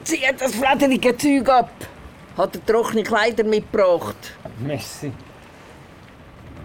zieh 0.04 0.20
das 0.38 0.56
flatterige 0.56 1.16
Zeug 1.16 1.48
ab. 1.50 1.72
Hat 2.38 2.56
er 2.56 2.66
trockene 2.66 3.04
Kleider 3.04 3.44
mitgebracht. 3.44 4.34
Merci. 4.60 5.12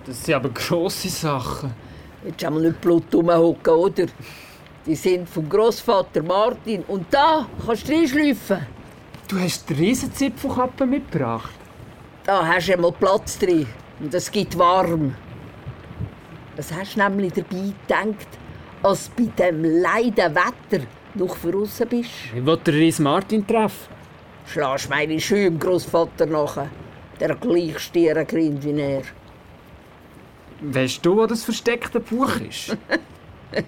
Das 0.07 0.23
sind 0.23 0.35
aber 0.35 0.51
grosse 0.51 1.09
Sachen. 1.09 1.73
Willst 2.23 2.43
du 2.43 2.47
einmal 2.47 2.63
nicht 2.63 2.81
blut 2.81 3.15
rumhocken, 3.15 3.73
oder? 3.73 4.07
Die 4.87 4.95
sind 4.95 5.29
vom 5.29 5.49
Großvater 5.49 6.23
Martin. 6.23 6.83
Und 6.89 7.07
da 7.11 7.47
kannst 7.65 7.89
du 7.89 7.93
reinschleifen. 7.93 8.67
Du 9.29 9.39
hast 9.39 9.69
die 9.71 9.75
Riesenzipfelkappe 9.75 10.85
mitgebracht. 10.85 11.55
Da 12.25 12.47
hast 12.47 12.69
du 12.69 12.75
einmal 12.75 12.93
Platz 12.93 13.39
drin. 13.39 13.67
Und 14.01 14.13
es 14.13 14.31
gibt 14.31 14.59
warm. 14.59 15.15
Was 16.57 16.73
hast 16.73 16.97
du 16.97 17.01
nämlich 17.01 17.33
dabei 17.33 17.73
gedacht, 17.87 18.29
als 18.83 19.11
du 19.17 19.25
bei 19.25 19.51
dem 19.51 19.65
leiden 19.65 20.35
Wetter 20.35 20.85
noch 21.15 21.37
draussen 21.39 21.89
bist? 21.89 22.11
Ich 22.35 22.45
wollte 22.45 22.71
den 22.71 22.81
Ries 22.81 22.99
Martin 22.99 23.47
treffen. 23.47 23.89
Schlägst 24.47 24.91
meine 24.91 25.19
Schuhe 25.19 25.45
dem 25.45 25.59
Großvater 25.59 26.27
nach. 26.27 26.67
Der 27.19 27.35
gleich 27.37 27.79
stieren 27.79 28.27
grinnt 28.27 28.63
wie 28.63 28.79
er. 28.79 29.03
Weißt 30.61 31.05
du, 31.05 31.17
wo 31.17 31.27
das 31.27 31.45
versteckte 31.45 32.01
Buch 32.01 32.37
ist? 32.41 32.77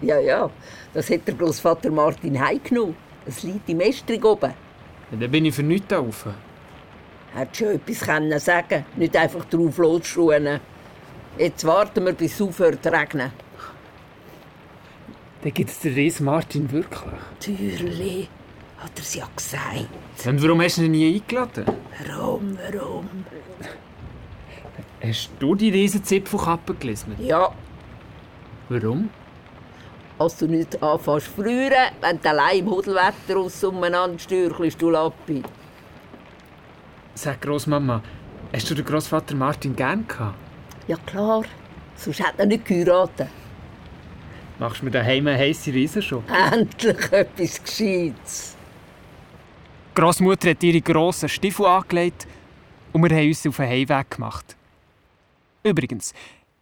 Ja, 0.01 0.18
ja, 0.18 0.51
das 0.94 1.11
hat 1.11 1.29
der 1.29 1.35
Großvater 1.35 1.92
Martin 1.92 2.40
heimgenommen. 2.40 2.96
Es 3.25 3.44
liegt 3.44 3.68
im 3.68 3.79
Estrig 3.81 4.25
oben. 4.25 4.53
Ja, 5.12 5.16
dann 5.16 5.31
bin 5.31 5.44
ich 5.44 5.55
für 5.55 5.62
nichts 5.62 5.92
rauf. 5.92 6.27
Hätte 7.33 7.55
schon 7.55 7.68
etwas 7.68 8.01
können 8.01 8.40
sagen 8.40 8.85
nicht 8.96 9.16
einfach 9.16 9.44
drauf 9.44 9.79
losschuhen. 9.79 10.59
Jetzt 11.38 11.64
warten 11.64 12.05
wir, 12.05 12.14
bis 12.14 12.35
es 12.35 12.42
aufhört 12.42 12.83
zu 12.83 12.90
regnen. 12.92 13.31
Dann 15.42 15.55
gibt 15.55 15.70
es 15.70 15.79
den 15.79 15.94
Ries 15.94 16.18
Martin 16.20 16.70
wirklich. 16.72 17.12
Türli, 17.38 18.29
hat 18.79 18.90
er 18.96 19.03
es 19.03 19.14
ja 19.14 19.29
gesagt. 19.37 20.27
Und 20.27 20.42
warum 20.42 20.62
hast 20.62 20.79
du 20.79 20.83
ihn 20.83 20.92
nie 20.92 21.14
eingeladen? 21.14 21.64
Warum, 22.07 22.59
warum? 22.72 23.09
Hast 25.02 25.30
du 25.38 25.54
die 25.54 25.70
Riesenzipfelkappe 25.70 26.74
gelesen? 26.74 27.14
Ja, 27.18 27.52
Warum? 28.68 29.11
als 30.18 30.38
du 30.38 30.46
nicht 30.46 30.82
anfängst 30.82 31.26
zu 31.26 31.42
frieren, 31.42 31.92
wenn 32.00 32.20
du 32.20 32.28
allein 32.30 32.61
im 32.61 32.70
Hudelwetter 32.70 33.68
umeinander 33.68 34.18
stürchelst, 34.18 34.80
du 34.80 34.90
Lappi. 34.90 35.42
Sag 37.14 37.40
Großmama, 37.42 38.02
hast 38.52 38.70
du 38.70 38.74
den 38.74 38.85
Großvater 38.85 39.35
Martin 39.35 39.76
gern 39.76 40.06
gehabt? 40.09 40.38
Ja 40.88 40.96
klar, 41.04 41.42
sonst 41.96 42.20
hätte 42.20 42.38
er 42.38 42.46
nicht 42.46 42.64
geheiratet. 42.64 43.28
Machst 44.59 44.80
du 44.80 44.87
mir 44.87 44.90
daheim 44.90 45.26
eine 45.26 45.38
heisse 45.38 45.72
Riese 45.72 46.00
schon? 46.00 46.24
Endlich 46.28 47.12
etwas 47.12 47.62
Gescheites. 47.62 48.56
Die 49.94 50.00
Großmutter 50.00 50.50
hat 50.50 50.62
ihre 50.62 50.80
grossen 50.80 51.28
Stiefel 51.28 51.66
angelegt 51.66 52.26
und 52.92 53.02
wir 53.02 53.14
haben 53.14 53.28
uns 53.28 53.46
auf 53.46 53.56
den 53.56 53.68
Heimweg 53.68 54.11
gemacht. 54.11 54.56
Übrigens, 55.66 56.14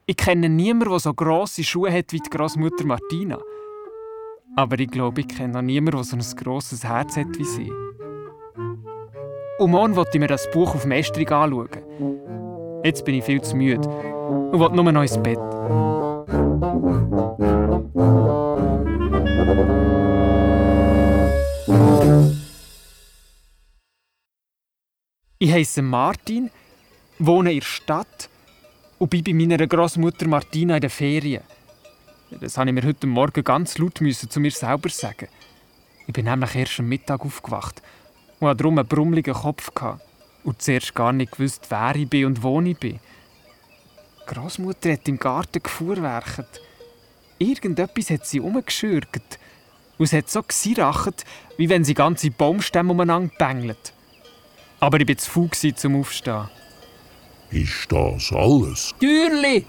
ich 0.07 0.17
kenne 0.17 0.49
niemanden, 0.49 0.89
der 0.89 0.99
so 0.99 1.13
grosse 1.13 1.63
Schuhe 1.63 1.93
hat 1.93 2.11
wie 2.13 2.21
die 2.21 2.31
Großmutter 2.31 2.87
Martina. 2.87 3.39
Aber 4.57 4.79
ich 4.79 4.91
glaube, 4.91 5.21
ich 5.21 5.29
kenne 5.29 5.59
auch 5.59 5.63
niemanden, 5.63 5.99
der 5.99 6.05
so 6.05 6.17
ein 6.17 6.43
grosses 6.43 6.85
Herz 6.85 7.15
hat 7.19 7.39
wie 7.39 7.45
sie. 7.45 7.71
Und 9.59 9.71
morgen 9.71 9.95
wollte 9.95 10.13
ich 10.15 10.21
mir 10.21 10.27
das 10.27 10.51
Buch 10.51 10.75
auf 10.75 10.83
dem 10.83 10.93
Estrich 10.93 11.31
anschauen. 11.31 11.69
Jetzt 12.83 13.05
bin 13.05 13.17
ich 13.17 13.25
viel 13.25 13.43
zu 13.43 13.57
müde 13.57 13.87
und 13.87 14.59
will 14.59 14.71
nur 14.71 14.91
noch 14.91 15.03
ins 15.03 15.23
Bett. 15.23 15.39
Ich 25.39 25.53
heiße 25.53 25.83
Martin, 25.83 26.51
wohne 27.19 27.53
in 27.53 27.59
der 27.59 27.67
Stadt 27.67 28.31
und 28.99 29.11
bin 29.11 29.25
bei 29.25 29.33
meiner 29.33 29.67
Großmutter 29.67 30.27
Martina 30.27 30.77
in 30.77 30.81
den 30.81 30.91
Ferien. 30.91 31.43
Das 32.41 32.59
habe 32.59 32.71
ich 32.71 32.75
mir 32.75 32.83
heute 32.83 33.07
Morgen 33.07 33.45
ganz 33.45 33.79
laut 33.79 34.01
müssen 34.01 34.31
zu 34.31 34.41
mir 34.41 34.51
selber 34.51 34.89
sagen. 34.89 35.29
Ich 36.07 36.13
bin 36.13 36.25
nämlich 36.25 36.55
erst 36.55 36.81
am 36.81 36.89
Mittag 36.89 37.25
aufgewacht 37.25 37.83
und 38.41 38.49
hatte 38.49 38.59
darum 38.59 38.79
einen 38.79 38.89
brummeligen 38.89 39.35
Kopf 39.35 39.71
und 40.43 40.63
zuerst 40.63 40.95
gar 40.95 41.13
nicht 41.13 41.33
gewusst, 41.33 41.67
wer 41.71 41.97
ich 41.97 42.09
bin 42.09 42.27
und 42.27 42.43
wo 42.43 42.61
ich 42.61 42.77
bin. 42.77 43.01
Großmutter 44.27 44.93
hat 44.93 45.09
im 45.09 45.19
Garten 45.19 45.63
gefuhrwerket. 45.63 46.61
Irgendetwas 47.39 48.11
hat 48.11 48.27
sie 48.27 48.41
umgeschürgt. 48.41 49.39
Und 49.99 50.07
es 50.07 50.13
hat 50.13 50.31
so 50.31 50.43
gesiracht, 50.43 51.25
wie 51.57 51.69
wenn 51.69 51.85
sie 51.85 51.95
ganze 51.95 52.31
Baumstämme 52.31 52.93
umeinander 52.93 53.33
bängelt. 53.39 53.93
Aber 54.81 55.01
ich 55.01 55.09
war 55.09 55.17
zu 55.17 55.31
faul 55.31 55.75
zum 55.75 56.01
Aufstehen. 56.01 56.49
Ist 57.55 57.87
das 57.93 58.33
alles? 58.33 58.93
Türli, 58.99 59.65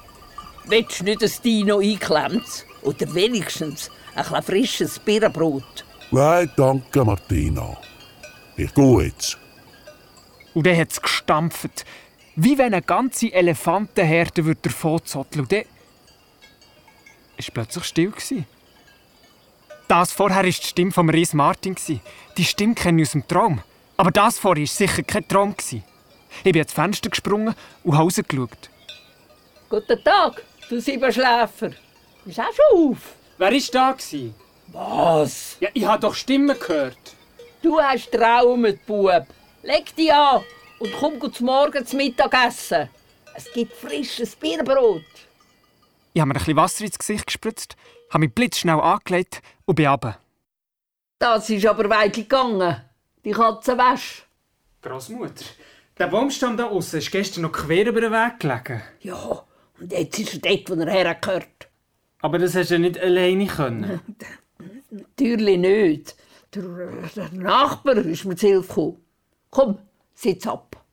willst 0.65 1.02
du 1.02 1.04
nicht 1.04 1.21
ein 1.21 1.32
Dino 1.43 1.78
eingeklemmt? 1.78 2.65
Oder 2.82 3.13
wenigstens 3.13 3.91
ein 4.15 4.41
frisches 4.41 4.98
Birnenbrot? 4.98 5.86
Nein, 6.10 6.52
danke, 6.56 7.06
Martina. 7.06 7.78
Ich 8.58 8.74
gehe 8.74 9.04
jetzt. 9.04 9.38
Und 10.56 10.65
dann 10.65 10.78
hat 10.78 10.91
es 10.93 11.00
gestampft. 11.00 11.86
Wie 12.36 12.58
wenn 12.58 12.74
eine 12.74 12.82
ganze 12.82 13.32
Elefantenherde 13.32 14.45
würde 14.45 14.62
davonzotteln. 14.63 15.41
Und 15.41 15.52
dann... 15.52 15.63
Es 17.38 17.50
war 17.50 17.54
plötzlich 17.54 17.84
still. 17.84 18.13
Das 19.88 20.12
vorher 20.12 20.38
war 20.38 20.43
die 20.43 20.54
Stimme 20.54 20.91
von 20.91 21.08
Ries 21.12 21.34
Martin. 21.34 21.76
Die 22.36 22.45
Stimme 22.45 22.74
kenne 22.74 23.04
ich 23.04 23.10
aus 23.10 23.12
dem 23.12 23.28
Traum. 23.28 23.62
Aber 23.95 24.10
das 24.10 24.39
vorher 24.39 24.63
war 24.63 24.67
sicher 24.67 25.04
kein 25.04 25.28
Traum. 25.28 25.56
Ich 26.43 26.52
bin 26.52 26.62
ans 26.62 26.74
Fenster 26.74 27.10
gesprungen 27.10 27.56
und 27.84 27.93
rausgeschaut. 27.93 28.69
Guten 29.69 30.04
Tag, 30.04 30.43
du 30.69 30.80
Siebenschläfer. 30.80 31.71
Bist 32.24 32.39
auch 32.39 32.54
schon 32.54 32.91
auf? 32.91 33.15
Wer 33.38 33.52
war 33.52 33.60
da? 33.71 33.91
gewesen? 33.91 34.36
Was? 34.67 35.58
Ja, 35.60 35.69
ich 35.74 35.86
habe 35.86 36.02
doch 36.02 36.15
Stimmen 36.15 36.58
gehört. 36.58 36.98
Du 37.62 37.80
hast 37.80 38.12
Traumet, 38.12 38.86
Bub. 38.86 39.26
Leg 39.63 39.95
dich 39.95 40.13
an 40.13 40.43
und 40.80 40.91
komm 41.00 41.19
gut 41.19 41.39
Morgen 41.41 41.86
zum 41.86 41.98
Mittagessen. 41.98 42.89
Es 43.36 43.52
gibt 43.54 43.74
frisches 43.74 44.36
Birnenbrot. 44.36 45.02
Ich 46.13 46.21
habe 46.21 46.30
mir 46.30 46.36
ein 46.36 46.38
bisschen 46.38 46.56
Wasser 46.56 46.86
ins 46.86 46.98
Gesicht 46.98 47.28
gespritzt, 47.28 47.76
habe 48.10 48.19
mich 48.26 48.34
blitzschnell 48.34 48.80
angelegt 48.80 49.41
und 49.65 49.76
bin 49.76 49.88
runter. 49.88 50.17
Das 51.19 51.50
ist 51.50 51.65
aber 51.65 51.89
weit 51.89 52.13
gegangen. 52.13 52.82
Die 53.24 53.32
Katze 53.32 53.78
wäsch. 53.78 54.26
Großmutter, 54.82 55.43
der 55.97 56.08
Baumstamm 56.08 56.58
da 56.58 56.65
außen 56.65 56.99
ist 56.99 57.12
gestern 57.12 57.43
noch 57.43 57.51
quer 57.51 57.88
über 57.88 58.01
den 58.01 58.12
Weg 58.12 58.39
gelegen. 58.39 58.81
Ja, 59.01 59.43
und 59.79 59.91
jetzt 59.91 60.19
ist 60.19 60.34
er 60.34 60.39
dort, 60.39 60.69
wo 60.69 60.73
er 60.81 60.91
hergehört. 60.91 61.69
Aber 62.19 62.39
das 62.39 62.55
hast 62.55 62.71
du 62.71 62.75
ja 62.75 62.79
nicht 62.79 62.99
alleine 62.99 63.47
können. 63.47 63.99
Natürlich 64.89 65.58
nicht. 65.58 66.15
Der, 66.53 66.63
der 67.15 67.31
Nachbar 67.31 67.97
ist 67.97 68.25
mir 68.25 68.36
zu 68.36 68.47
Hilfe 68.47 68.67
gekommen. 68.67 68.97
Komm, 69.49 69.77
sitz 70.13 70.47
ab. 70.47 70.84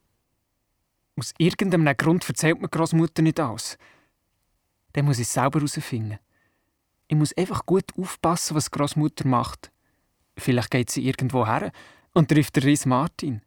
Aus 1.16 1.32
irgendeinem 1.38 1.96
Grund 1.96 2.28
erzählt 2.28 2.60
mir 2.60 2.68
Großmutter 2.68 3.22
nicht 3.22 3.38
alles. 3.38 3.78
Dann 4.92 5.04
muss 5.04 5.18
ich 5.18 5.26
es 5.26 5.32
selber 5.32 5.58
herausfinden. 5.60 6.18
Ich 7.08 7.16
muss 7.16 7.36
einfach 7.36 7.66
gut 7.66 7.84
aufpassen, 7.96 8.56
was 8.56 8.70
Großmutter 8.70 9.26
macht. 9.26 9.70
Vielleicht 10.36 10.70
geht 10.70 10.90
sie 10.90 11.06
irgendwo 11.06 11.46
her 11.46 11.70
und 12.14 12.28
trifft 12.28 12.56
den 12.56 12.64
Ries 12.64 12.86
Martin. 12.86 13.42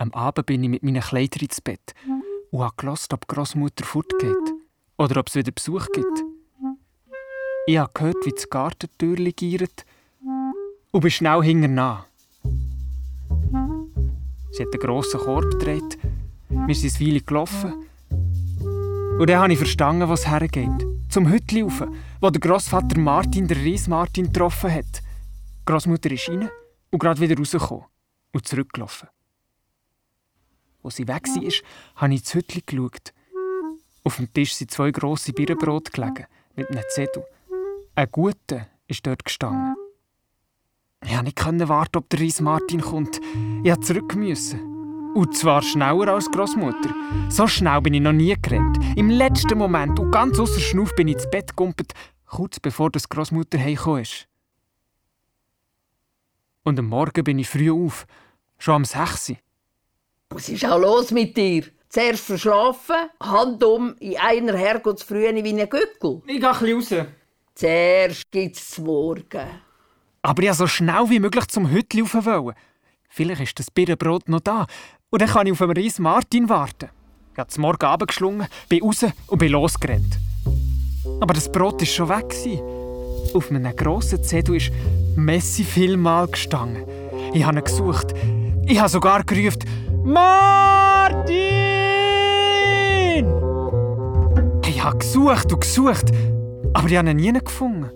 Am 0.00 0.14
Abend 0.14 0.46
bin 0.46 0.64
ich 0.64 0.70
mit 0.70 0.82
meinen 0.82 1.02
Kleidern 1.02 1.42
ins 1.42 1.60
Bett 1.60 1.94
und 2.50 2.62
habe 2.62 2.72
gehört, 2.78 3.12
ob 3.12 3.28
die 3.28 3.34
Großmutter 3.34 3.84
fortgeht 3.84 4.34
oder 4.96 5.20
ob 5.20 5.28
es 5.28 5.34
wieder 5.34 5.52
Besuch 5.52 5.86
gibt. 5.92 6.24
Ich 7.66 7.76
habe 7.76 7.90
gehört, 7.92 8.16
wie 8.24 8.30
das 8.30 8.48
Gartentürchen 8.48 9.36
giert 9.36 9.84
und 10.90 11.02
bin 11.02 11.10
schnell 11.10 11.42
hinterher. 11.42 12.06
Sie 14.52 14.62
hat 14.62 14.72
einen 14.72 14.80
grossen 14.80 15.20
Korb 15.20 15.50
gedreht 15.50 15.98
Wir 16.48 16.74
sind 16.74 16.98
ein 16.98 17.06
Weile 17.06 17.20
gelaufen. 17.20 17.74
Und 19.18 19.28
dann 19.28 19.38
habe 19.38 19.52
ich 19.52 19.58
verstanden, 19.58 20.08
was 20.08 20.26
hergeht. 20.26 20.86
Zum 21.10 21.28
Hütli 21.28 21.60
rauf, 21.60 21.84
wo 22.22 22.30
der 22.30 22.40
Grossvater 22.40 22.98
Martin 22.98 23.46
den 23.46 23.60
Ries 23.60 23.86
Martin 23.86 24.28
getroffen 24.28 24.72
hat. 24.72 25.02
Die 25.02 25.64
Grossmutter 25.66 26.10
ist 26.10 26.26
rein 26.30 26.48
und 26.90 26.98
gerade 26.98 27.20
wieder 27.20 27.36
rausgekommen 27.36 27.84
und 28.32 28.48
zurückgelaufen. 28.48 29.10
Als 30.82 30.96
sie 30.96 31.08
weg 31.08 31.26
war, 31.26 31.52
habe 31.96 32.14
ich 32.14 32.20
ins 32.20 32.34
Hütli 32.34 32.62
geschaut. 32.64 33.12
Auf 34.04 34.16
dem 34.16 34.32
Tisch 34.32 34.54
sind 34.54 34.70
zwei 34.70 34.90
grosse 34.90 35.32
Birnenbrote 35.32 35.92
gelegen, 35.92 36.26
mit 36.56 36.70
einem 36.70 36.82
Zettel. 36.88 37.24
Ein 37.94 38.08
guter 38.10 38.66
ist 38.86 39.06
dort 39.06 39.24
gestanden. 39.24 39.76
Ich 41.02 41.34
konnte 41.34 41.54
nicht 41.54 41.68
warten, 41.68 41.98
ob 41.98 42.08
der 42.10 42.20
Ries 42.20 42.40
Martin 42.40 42.80
kommt. 42.80 43.20
Ich 43.62 43.76
musste 43.76 43.80
zurück. 43.80 44.14
Und 45.14 45.36
zwar 45.36 45.62
schneller 45.62 46.14
als 46.14 46.30
Großmutter. 46.30 46.94
So 47.28 47.46
schnell 47.46 47.80
bin 47.80 47.94
ich 47.94 48.00
noch 48.00 48.12
nie 48.12 48.36
gerannt. 48.40 48.78
Im 48.96 49.10
letzten 49.10 49.58
Moment 49.58 49.98
und 49.98 50.12
ganz 50.12 50.38
außer 50.38 50.60
Schnuff 50.60 50.94
bin 50.94 51.08
ich 51.08 51.14
ins 51.14 51.30
Bett 51.30 51.56
gumpet, 51.56 51.94
kurz 52.26 52.60
bevor 52.60 52.90
das 52.90 53.08
Großmutter 53.08 53.58
heimgekommen 53.58 54.02
ist. 54.02 54.28
Und 56.62 56.78
am 56.78 56.86
Morgen 56.86 57.24
bin 57.24 57.38
ich 57.38 57.48
früh 57.48 57.72
auf, 57.72 58.06
schon 58.58 58.74
am 58.74 58.84
6. 58.84 59.34
Was 60.32 60.48
ist 60.48 60.64
auch 60.64 60.78
los 60.78 61.10
mit 61.10 61.36
dir? 61.36 61.64
Zuerst 61.88 62.24
verschlafen, 62.24 62.94
Hand 63.20 63.64
um, 63.64 63.96
in 63.98 64.16
einer 64.16 64.56
Herrgottsfrühe 64.56 65.34
wie 65.34 65.60
ein 65.60 65.68
Gückel. 65.68 66.22
Ich 66.28 66.38
gehe 66.38 66.48
ein 66.48 66.76
bisschen 66.76 67.00
raus. 67.00 67.08
Zuerst 67.56 68.30
gibt's 68.30 68.78
Morgen. 68.78 69.48
Aber 70.22 70.42
ich 70.44 70.52
so 70.52 70.68
schnell 70.68 71.10
wie 71.10 71.18
möglich 71.18 71.48
zum 71.48 71.68
Hütli 71.68 72.02
rauf 72.02 72.14
wollen. 72.24 72.54
Vielleicht 73.08 73.40
ist 73.40 73.58
das 73.58 73.72
Birnenbrot 73.72 74.28
noch 74.28 74.38
da. 74.38 74.66
Und 75.10 75.20
dann 75.20 75.28
kann 75.28 75.48
ich 75.48 75.52
auf 75.52 75.58
den 75.58 75.72
Ries 75.72 75.98
Martin 75.98 76.48
warten. 76.48 76.90
Ich 77.32 77.38
habe 77.38 77.48
zum 77.48 77.62
Morgen 77.62 77.84
Abend 77.84 78.06
geschlungen, 78.06 78.46
bin 78.68 78.84
raus 78.84 79.04
und 79.26 79.38
bin 79.38 79.50
losgerannt. 79.50 80.16
Aber 81.20 81.34
das 81.34 81.50
Brot 81.50 81.80
war 81.80 81.86
schon 81.86 82.08
weg. 82.08 82.32
Auf 83.34 83.50
einem 83.50 83.74
grossen 83.74 84.22
Zettel 84.22 84.56
ist 84.56 84.70
Messi 85.16 85.64
vielmal 85.64 86.28
gestanden. 86.28 86.84
Ich 87.34 87.44
habe 87.44 87.58
ihn 87.58 87.64
gesucht. 87.64 88.14
Ich 88.66 88.78
habe 88.78 88.88
sogar 88.88 89.24
gerufen, 89.24 89.64
Martin! 90.04 91.26
Ich 94.66 94.82
habe 94.82 94.98
gesucht 94.98 95.52
und 95.52 95.60
gesucht, 95.60 96.10
aber 96.72 96.88
ich 96.88 96.96
habe 96.96 97.10
ihn 97.10 97.16
nie 97.16 97.32
gefunden. 97.32 97.90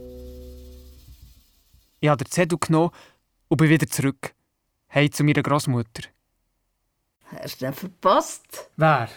Ich 2.00 2.08
habe 2.08 2.22
den 2.22 2.30
Zettel 2.30 2.58
genommen 2.58 2.90
und 3.48 3.56
bin 3.56 3.70
wieder 3.70 3.86
zurück. 3.86 4.34
Hey 4.86 5.08
zu 5.08 5.24
meiner 5.24 5.42
Großmutter. 5.42 6.08
Hast 7.40 7.60
du 7.60 7.64
den 7.64 7.74
verpasst? 7.74 8.70
Wer? 8.76 9.08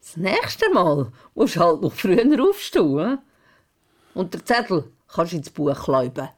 Das 0.00 0.16
nächste 0.16 0.70
Mal 0.70 1.12
musst 1.34 1.56
du 1.56 1.60
halt 1.60 1.82
noch 1.82 1.92
früher 1.92 2.24
aufstehen. 2.42 3.18
Und 4.14 4.32
den 4.32 4.46
Zettel 4.46 4.90
kannst 5.08 5.32
du 5.32 5.36
ins 5.36 5.50
Buch 5.50 5.84
kleiben. 5.84 6.28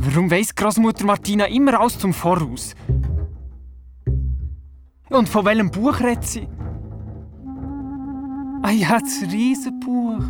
Warum 0.00 0.30
weiss 0.30 0.54
Großmutter 0.54 1.04
Martina 1.04 1.46
immer 1.46 1.80
alles 1.80 1.98
zum 1.98 2.14
Voraus? 2.14 2.76
Und 5.10 5.28
von 5.28 5.44
welchem 5.44 5.72
Buch 5.72 5.98
redet 5.98 6.24
sie? 6.24 6.48
Ah 8.62 8.70
ja, 8.70 8.98
das 9.00 9.22
Riesenbuch. 9.30 10.22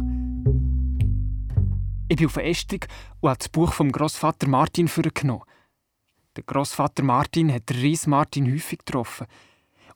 Ich 2.09 2.17
bin 2.17 2.27
auf 2.27 2.35
der 2.35 2.47
Ästung 2.47 2.81
und 3.21 3.29
habe 3.29 3.39
das 3.39 3.51
Buch 3.51 3.73
vom 3.75 3.93
Großvater 3.93 4.49
Martin 4.49 4.89
vorgenommen. 4.89 5.43
Der 6.37 6.45
Großvater 6.45 7.03
Martin 7.03 7.53
hat 7.53 7.69
den 7.69 7.81
Ries 7.81 8.07
Martin 8.07 8.51
häufig 8.51 8.79
getroffen 8.79 9.27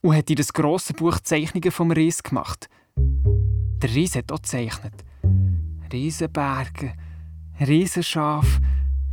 und 0.01 0.15
hat 0.15 0.29
in 0.29 0.35
das 0.35 0.53
grosse 0.53 0.93
Buch 0.93 1.19
Zeichnungen 1.19 1.71
vom 1.71 1.89
Ries 1.89 2.21
gemacht. 2.21 2.69
Der 2.95 3.89
Ries 3.89 4.15
hat 4.15 4.31
auch 4.31 4.41
gezeichnet. 4.41 4.93
Riesenberge, 5.91 6.93
Riesenschaf, 7.59 8.59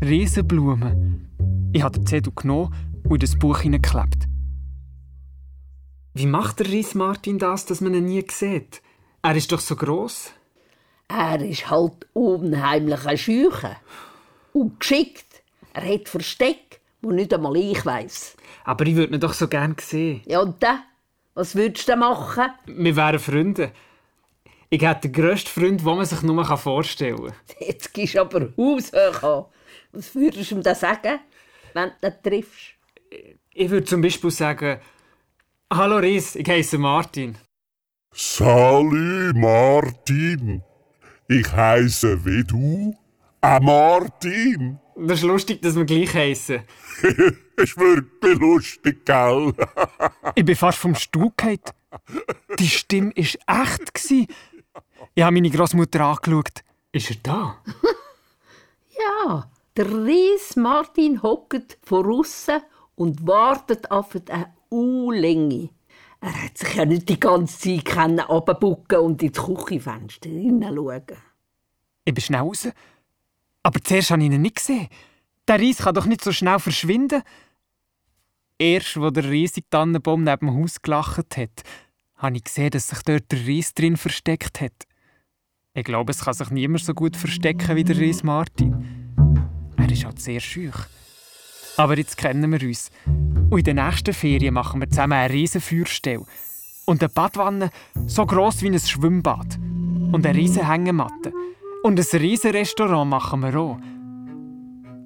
Riesenblumen. 0.03 1.29
Ich 1.75 1.83
habe 1.83 1.99
den 1.99 2.07
Zettel 2.07 2.33
genommen 2.35 2.75
und 3.05 3.13
in 3.13 3.19
das 3.19 3.39
Buch 3.39 3.59
hineingeklebt. 3.59 4.29
Wie 6.15 6.25
macht 6.25 6.59
der 6.59 6.69
Ries 6.69 6.95
Martin 6.95 7.39
das, 7.39 7.67
dass 7.67 7.83
man 7.83 7.93
ihn 7.93 8.07
nie 8.07 8.25
sieht? 8.31 8.81
Er 9.23 9.37
ist 9.37 9.53
doch 9.53 9.61
so 9.61 9.77
gross. 9.77 10.33
Er 11.07 11.43
ist 11.43 11.71
halt 11.71 12.07
unheimlich 12.15 13.05
ein 13.05 13.19
Scheuche. 13.19 13.77
Und 14.55 14.81
geschickt. 14.81 15.43
Er 15.75 15.93
hat 15.93 16.09
Versteck, 16.09 16.81
wo 17.03 17.11
nicht 17.11 17.35
einmal 17.35 17.57
ich 17.59 17.85
weiss. 17.85 18.39
Aber 18.65 18.87
ich 18.87 18.97
würde 18.97 19.15
ihn 19.15 19.21
doch 19.21 19.35
so 19.35 19.49
gern 19.49 19.77
sehen. 19.79 20.23
Ja, 20.25 20.41
und 20.41 20.63
dann? 20.63 20.81
Was 21.35 21.55
würdest 21.55 21.89
du 21.91 21.97
machen? 21.97 22.49
Wir 22.65 22.97
wären 22.97 23.19
Freunde. 23.19 23.73
Ich 24.71 24.81
hätte 24.81 25.11
den 25.11 25.13
grössten 25.13 25.49
Freund, 25.51 25.81
den 25.81 25.87
man 25.87 26.07
sich 26.07 26.23
nur 26.23 26.43
vorstellen 26.57 27.27
kann. 27.27 27.35
Jetzt 27.61 27.93
gehst 27.93 28.15
du 28.15 28.23
aber 28.23 28.49
haushoch 28.57 29.23
an. 29.23 29.45
Was 29.93 30.15
würdest 30.15 30.51
du 30.51 30.57
ihm 30.57 30.63
da 30.63 30.75
sagen, 30.75 31.21
wenn 31.75 31.91
du 32.01 32.07
ihn 32.07 32.15
triffst? 32.23 32.75
Ich 33.53 33.71
würde 33.71 33.87
zum 33.87 34.01
Beispiel 34.01 34.31
sagen, 34.31 34.79
Hallo 35.73 35.99
Ries, 35.99 36.37
ich 36.37 36.49
heiße 36.49 36.79
Martin. 36.79 37.37
Salü 38.13 39.33
Martin. 39.35 40.63
Ich 41.29 41.53
heiße 41.53 42.25
wie 42.25 42.45
du. 42.45 42.97
Ein 43.41 43.65
Martin. 43.65 44.79
Das 44.97 45.19
ist 45.19 45.25
lustig, 45.25 45.63
dass 45.63 45.77
wir 45.77 45.85
gleich 45.85 46.13
heißen. 46.13 46.61
ist 47.57 47.77
wirklich 47.79 48.39
lustig, 48.39 49.05
gell? 49.07 49.55
ich 50.35 50.45
bin 50.45 50.57
fast 50.57 50.79
vom 50.79 50.95
Stuhl 50.95 51.33
gefallen. 51.37 51.61
Die 52.59 52.69
Stimme 52.69 53.13
war 53.17 53.63
echt. 53.63 54.11
Ich 55.15 55.23
habe 55.23 55.33
meine 55.35 55.51
Großmutter 55.51 56.01
angeschaut. 56.01 56.63
Ist 56.93 57.11
er 57.11 57.17
da? 57.23 57.63
ja, 58.99 59.51
der 59.77 59.87
Ries 59.87 60.57
Martin 60.57 61.23
hockt 61.23 61.79
von 61.83 62.07
aussen 62.07 62.61
und 62.97 63.27
wartet 63.27 63.91
auf 63.91 64.15
eine 64.29 64.53
U-Länge. 64.71 65.71
Er 66.21 66.45
hat 66.45 66.59
sich 66.59 66.75
ja 66.75 66.85
nicht 66.85 67.09
die 67.09 67.19
ganze 67.19 67.59
Zeit 67.59 67.85
können 67.85 68.21
und 68.21 69.23
ins 69.23 69.43
Küchenfenster 69.43 70.29
hineinschauen. 70.29 71.03
Ich 72.05 72.15
bin 72.15 72.23
schnell 72.23 72.41
raus. 72.41 72.69
Aber 73.63 73.81
zuerst 73.83 74.11
habe 74.11 74.23
ich 74.23 74.31
ihn 74.31 74.43
nicht 74.43 74.57
gesehen. 74.57 74.89
Der 75.49 75.61
Reis 75.61 75.79
kann 75.79 75.95
doch 75.95 76.07
nicht 76.07 76.23
so 76.23 76.33
schnell 76.33 76.59
verschwinden. 76.59 77.23
Erst, 78.59 78.97
als 78.97 79.13
der 79.15 79.31
riesige 79.31 79.69
Tannenbaum 79.71 80.25
neben 80.25 80.47
dem 80.47 80.55
Haus 80.63 80.83
gelacht 80.83 81.37
hat, 81.37 81.63
habe 82.17 82.37
ich 82.37 82.45
gesehen, 82.45 82.71
dass 82.71 82.89
sich 82.89 83.03
dort 83.03 83.33
der 83.33 83.47
Reis 83.47 83.73
drin 83.73 83.97
versteckt 83.97 84.61
hat. 84.61 84.87
Ich 85.73 85.85
glaube, 85.85 86.11
es 86.13 86.25
kann 86.25 86.35
sich 86.35 86.51
niemand 86.51 86.85
so 86.85 86.93
gut 86.93 87.17
verstecken 87.17 87.77
wie 87.77 87.85
der 87.85 87.99
Reis 87.99 88.23
Martin. 88.23 89.00
Er 89.91 89.95
ist 89.95 90.05
halt 90.05 90.21
sehr 90.21 90.39
schüch. 90.39 90.77
Aber 91.77 91.99
jetzt 91.99 92.17
kennen 92.17 92.53
wir 92.53 92.63
uns. 92.65 92.93
Und 93.07 93.59
in 93.59 93.65
den 93.65 93.85
nächsten 93.85 94.15
Ferien 94.15 94.55
machen 94.55 94.81
wir 94.81 94.89
zusammen 94.89 95.15
eine 95.15 95.35
riesen 95.35 95.61
Feuerstelle. 95.61 96.25
Und 96.85 97.03
eine 97.03 97.09
Badwanne 97.09 97.71
so 98.07 98.25
gross 98.25 98.63
wie 98.63 98.69
ein 98.69 98.79
Schwimmbad. 98.79 99.59
Und 100.13 100.25
eine 100.25 100.39
riesen 100.39 100.69
Hängematte. 100.69 101.33
Und 101.83 101.99
ein 101.99 102.21
riesen 102.21 102.53
Restaurant 102.53 103.11
machen 103.11 103.41
wir 103.41 103.59
auch. 103.59 103.79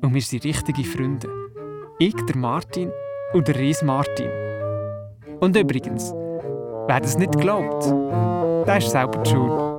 Und 0.02 0.12
wir 0.12 0.20
sind 0.20 0.44
richtige 0.44 0.84
Freunde. 0.84 1.30
Ich, 1.98 2.14
der 2.14 2.36
Martin 2.36 2.90
und 3.32 3.48
der 3.48 3.58
Ries 3.58 3.80
Martin. 3.80 4.28
Und 5.40 5.56
übrigens, 5.56 6.12
wer 6.12 7.00
das 7.00 7.16
nicht 7.16 7.38
glaubt, 7.38 7.86
der 8.66 8.76
ist 8.76 8.90
selber 8.90 9.22
die 9.22 9.30
Schuld. 9.30 9.74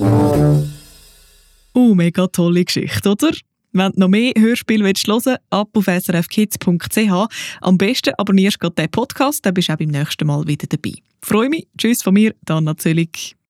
Oh, 0.00 1.94
mega 1.94 2.26
tolle 2.28 2.64
Geschichte, 2.64 3.10
oder? 3.10 3.32
Wenn 3.72 3.92
du 3.92 4.00
noch 4.00 4.08
mehr 4.08 4.32
Hörspiele 4.36 4.84
hören 4.84 4.96
willst, 5.06 5.28
ab 5.50 5.68
auf 5.74 5.84
srfkids.ch. 5.84 7.28
Am 7.60 7.78
besten 7.78 8.14
abonnierst 8.16 8.58
du 8.62 8.70
den 8.70 8.90
Podcast, 8.90 9.44
dann 9.44 9.54
bist 9.54 9.68
du 9.68 9.74
auch 9.74 9.78
beim 9.78 9.90
nächsten 9.90 10.26
Mal 10.26 10.46
wieder 10.46 10.66
dabei. 10.66 10.94
Freue 11.22 11.50
mich. 11.50 11.68
Tschüss 11.76 12.02
von 12.02 12.14
mir, 12.14 12.34
Dana 12.44 12.76
Zöllig. 12.76 13.36